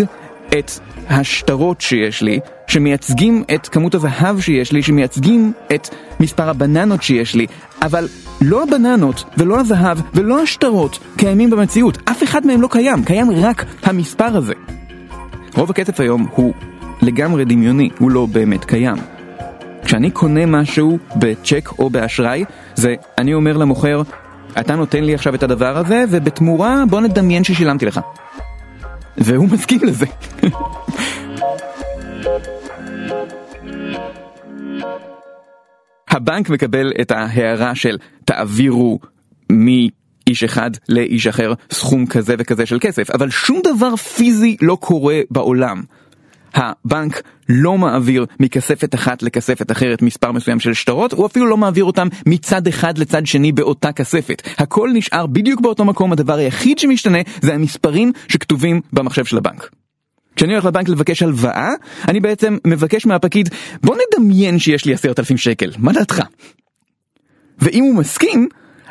את 0.59 0.71
השטרות 1.09 1.81
שיש 1.81 2.23
לי 2.23 2.40
שמייצגים 2.67 3.45
את 3.55 3.69
כמות 3.69 3.95
הזהב 3.95 4.40
שיש 4.40 4.73
לי, 4.73 4.83
שמייצגים 4.83 5.53
את 5.75 5.88
מספר 6.21 6.49
הבננות 6.49 7.03
שיש 7.03 7.35
לי, 7.35 7.47
אבל 7.83 8.09
לא 8.40 8.62
הבננות 8.62 9.25
ולא 9.38 9.61
הזהב 9.61 9.99
ולא 10.14 10.43
השטרות 10.43 10.99
קיימים 11.17 11.51
במציאות, 11.51 11.99
אף 12.05 12.23
אחד 12.23 12.47
מהם 12.47 12.62
לא 12.62 12.69
קיים, 12.71 13.05
קיים 13.05 13.31
רק 13.31 13.64
המספר 13.83 14.37
הזה. 14.37 14.55
רוב 15.55 15.71
הכסף 15.71 16.01
היום 16.01 16.27
הוא 16.35 16.55
לגמרי 17.03 17.45
דמיוני, 17.45 17.90
הוא 17.99 18.11
לא 18.11 18.27
באמת 18.27 18.64
קיים. 18.64 18.97
כשאני 19.85 20.11
קונה 20.11 20.47
משהו 20.47 20.99
בצ'ק 21.17 21.71
או 21.79 21.90
באשראי, 21.90 22.45
זה 22.75 22.95
אני 23.19 23.35
אומר 23.35 23.57
למוכר, 23.57 24.03
אתה 24.61 24.77
נותן 24.77 25.05
לי 25.05 25.14
עכשיו 25.14 25.35
את 25.35 25.43
הדבר 25.43 25.79
הזה, 25.79 26.05
ובתמורה 26.11 26.85
בוא 26.90 27.01
נדמיין 27.01 27.45
ששילמתי 27.45 27.87
לך. 27.87 28.01
והוא 29.18 29.48
מסכים 29.53 29.81
לזה. 29.83 30.07
הבנק 36.09 36.50
מקבל 36.50 36.92
את 37.00 37.11
ההערה 37.11 37.74
של 37.74 37.98
תעבירו 38.24 38.98
מאיש 39.53 40.44
אחד 40.44 40.70
לאיש 40.88 41.27
אחר 41.27 41.53
סכום 41.72 42.07
כזה 42.07 42.35
וכזה 42.38 42.66
של 42.66 42.79
כסף, 42.81 43.11
אבל 43.11 43.31
שום 43.31 43.61
דבר 43.64 43.96
פיזי 43.96 44.57
לא 44.62 44.77
קורה 44.81 45.20
בעולם. 45.31 45.83
הבנק 46.55 47.23
לא 47.49 47.79
מעביר 47.79 48.27
מכספת 48.40 48.95
אחת 48.95 49.23
לכספת 49.23 49.73
אחרת 49.73 50.03
מספר 50.03 50.33
מסוים 50.33 50.61
של 50.61 50.75
שטרות, 50.75 51.12
הוא 51.12 51.27
אפילו 51.27 51.47
לא 51.47 51.57
מעביר 51.57 51.85
אותם 51.85 52.09
מצד 52.27 52.67
אחד 52.67 52.99
לצד 52.99 53.27
שני 53.27 53.53
באותה 53.53 53.93
כספת. 53.93 54.43
הכל 54.59 54.90
נשאר 54.95 55.27
בדיוק 55.27 55.61
באותו 55.61 55.85
מקום, 55.85 56.12
הדבר 56.12 56.35
היחיד 56.35 56.79
שמשתנה 56.79 57.19
זה 57.43 57.55
המספרים 57.55 58.12
שכתובים 58.29 58.81
במחשב 58.93 59.25
של 59.25 59.38
הבנק. 59.38 59.71
כשאני 60.37 60.53
הולך 60.53 60.64
לבנק 60.64 60.88
לבקש 60.88 61.23
הלוואה, 61.23 61.71
אני 62.09 62.21
בעצם 62.21 62.59
מבקש 62.67 63.07
מהפקיד, 63.07 63.49
בוא 63.83 63.97
נדמיין 63.97 64.59
שיש 64.59 64.85
לי 64.85 64.95
עשרת 64.95 65.19
אלפים 65.19 65.37
שקל, 65.37 65.71
מה 65.79 65.93
דעתך? 65.93 66.23
ואם 67.59 67.85
הוא 67.85 67.95
מסכים, 67.95 68.49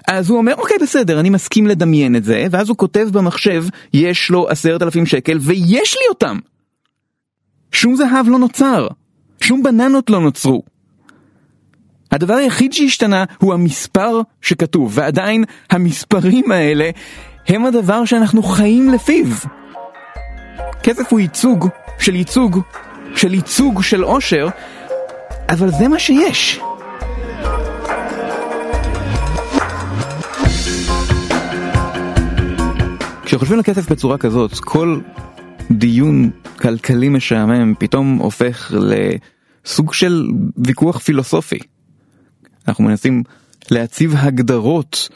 אז 0.07 0.29
הוא 0.29 0.37
אומר, 0.37 0.53
אוקיי 0.55 0.77
בסדר, 0.81 1.19
אני 1.19 1.29
מסכים 1.29 1.67
לדמיין 1.67 2.15
את 2.15 2.23
זה, 2.23 2.45
ואז 2.51 2.69
הוא 2.69 2.77
כותב 2.77 3.07
במחשב, 3.11 3.65
יש 3.93 4.29
לו 4.29 4.49
עשרת 4.49 4.81
אלפים 4.81 5.05
שקל, 5.05 5.37
ויש 5.41 5.95
לי 5.95 6.07
אותם! 6.09 6.39
שום 7.73 7.95
זהב 7.95 8.27
לא 8.27 8.39
נוצר, 8.39 8.87
שום 9.41 9.63
בננות 9.63 10.09
לא 10.09 10.21
נוצרו. 10.21 10.63
הדבר 12.11 12.33
היחיד 12.33 12.73
שהשתנה 12.73 13.23
הוא 13.39 13.53
המספר 13.53 14.21
שכתוב, 14.41 14.91
ועדיין 14.95 15.43
המספרים 15.69 16.51
האלה 16.51 16.89
הם 17.47 17.65
הדבר 17.65 18.05
שאנחנו 18.05 18.43
חיים 18.43 18.89
לפיו. 18.89 19.25
כסף 20.83 21.11
הוא 21.11 21.19
ייצוג 21.19 21.67
של 21.99 22.15
ייצוג 22.15 22.59
של 23.15 23.33
ייצוג 23.33 23.81
של 23.81 24.03
עושר, 24.03 24.47
אבל 25.49 25.69
זה 25.71 25.87
מה 25.87 25.99
שיש. 25.99 26.59
כשחושבים 33.25 33.57
על 33.57 33.63
כסף 33.63 33.91
בצורה 33.91 34.17
כזאת, 34.17 34.59
כל 34.59 34.99
דיון 35.71 36.31
כלכלי 36.59 37.09
משעמם 37.09 37.73
פתאום 37.79 38.17
הופך 38.17 38.73
לסוג 38.73 39.93
של 39.93 40.27
ויכוח 40.57 40.99
פילוסופי. 40.99 41.59
אנחנו 42.67 42.83
מנסים 42.83 43.23
להציב 43.71 44.13
הגדרות 44.17 45.09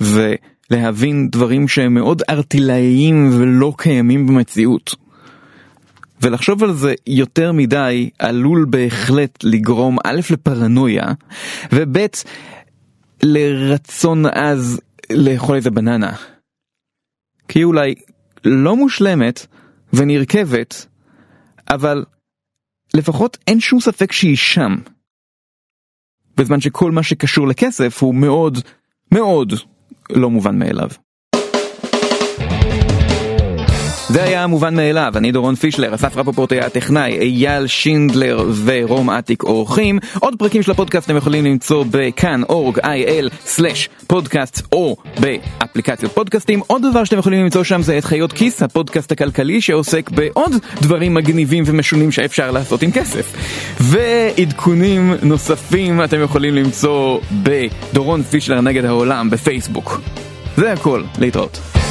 ולהבין 0.00 1.28
דברים 1.30 1.68
שהם 1.68 1.94
מאוד 1.94 2.22
ארטילאיים 2.30 3.30
ולא 3.32 3.72
קיימים 3.78 4.26
במציאות. 4.26 4.94
ולחשוב 6.22 6.64
על 6.64 6.72
זה 6.72 6.94
יותר 7.06 7.52
מדי 7.52 8.10
עלול 8.18 8.66
בהחלט 8.70 9.44
לגרום 9.44 9.96
א' 10.04 10.20
לפרנויה 10.30 11.06
וב' 11.72 11.96
לרצון 13.22 14.26
עז 14.26 14.80
לאכול 15.12 15.56
איזה 15.56 15.70
בננה. 15.70 16.12
כי 17.48 17.64
אולי 17.64 17.94
לא 18.44 18.76
מושלמת 18.76 19.46
ונרכבת, 19.96 20.86
אבל 21.70 22.04
לפחות 22.94 23.38
אין 23.46 23.60
שום 23.60 23.80
ספק 23.80 24.12
שהיא 24.12 24.36
שם. 24.36 24.74
בזמן 26.36 26.60
שכל 26.60 26.92
מה 26.92 27.02
שקשור 27.02 27.48
לכסף 27.48 28.02
הוא 28.02 28.14
מאוד 28.14 28.58
מאוד 29.12 29.52
לא 30.10 30.30
מובן 30.30 30.58
מאליו. 30.58 30.88
זה 34.08 34.24
היה 34.24 34.44
המובן 34.44 34.76
מאליו, 34.76 35.12
אני 35.16 35.32
דורון 35.32 35.54
פישלר, 35.54 35.94
אסף 35.94 36.16
רפופורט 36.16 36.52
היה 36.52 36.66
הטכנאי, 36.66 37.18
אייל 37.18 37.66
שינדלר 37.66 38.44
ורום 38.64 39.10
אטיק 39.10 39.42
אורחים. 39.42 39.98
עוד 40.18 40.34
פרקים 40.38 40.62
של 40.62 40.70
הפודקאסט 40.70 41.06
אתם 41.06 41.16
יכולים 41.16 41.44
למצוא 41.44 41.84
בכאן 41.90 42.42
אורג 42.48 42.78
איי-אל 42.78 43.28
סלאש 43.46 43.88
פודקאסט 44.06 44.62
או 44.72 44.96
באפליקציות 45.20 46.12
פודקאסטים. 46.12 46.60
עוד 46.66 46.82
דבר 46.90 47.04
שאתם 47.04 47.18
יכולים 47.18 47.44
למצוא 47.44 47.64
שם 47.64 47.82
זה 47.82 47.98
את 47.98 48.04
חיות 48.04 48.32
כיס, 48.32 48.62
הפודקאסט 48.62 49.12
הכלכלי 49.12 49.60
שעוסק 49.60 50.10
בעוד 50.10 50.52
דברים 50.80 51.14
מגניבים 51.14 51.64
ומשונים 51.66 52.12
שאפשר 52.12 52.50
לעשות 52.50 52.82
עם 52.82 52.90
כסף. 52.90 53.32
ועדכונים 53.80 55.14
נוספים 55.22 56.04
אתם 56.04 56.22
יכולים 56.22 56.54
למצוא 56.54 57.20
בדורון 57.42 58.22
פישלר 58.22 58.60
נגד 58.60 58.84
העולם 58.84 59.30
בפייסבוק. 59.30 60.00
זה 60.56 60.72
הכל, 60.72 61.02
להתראות. 61.18 61.83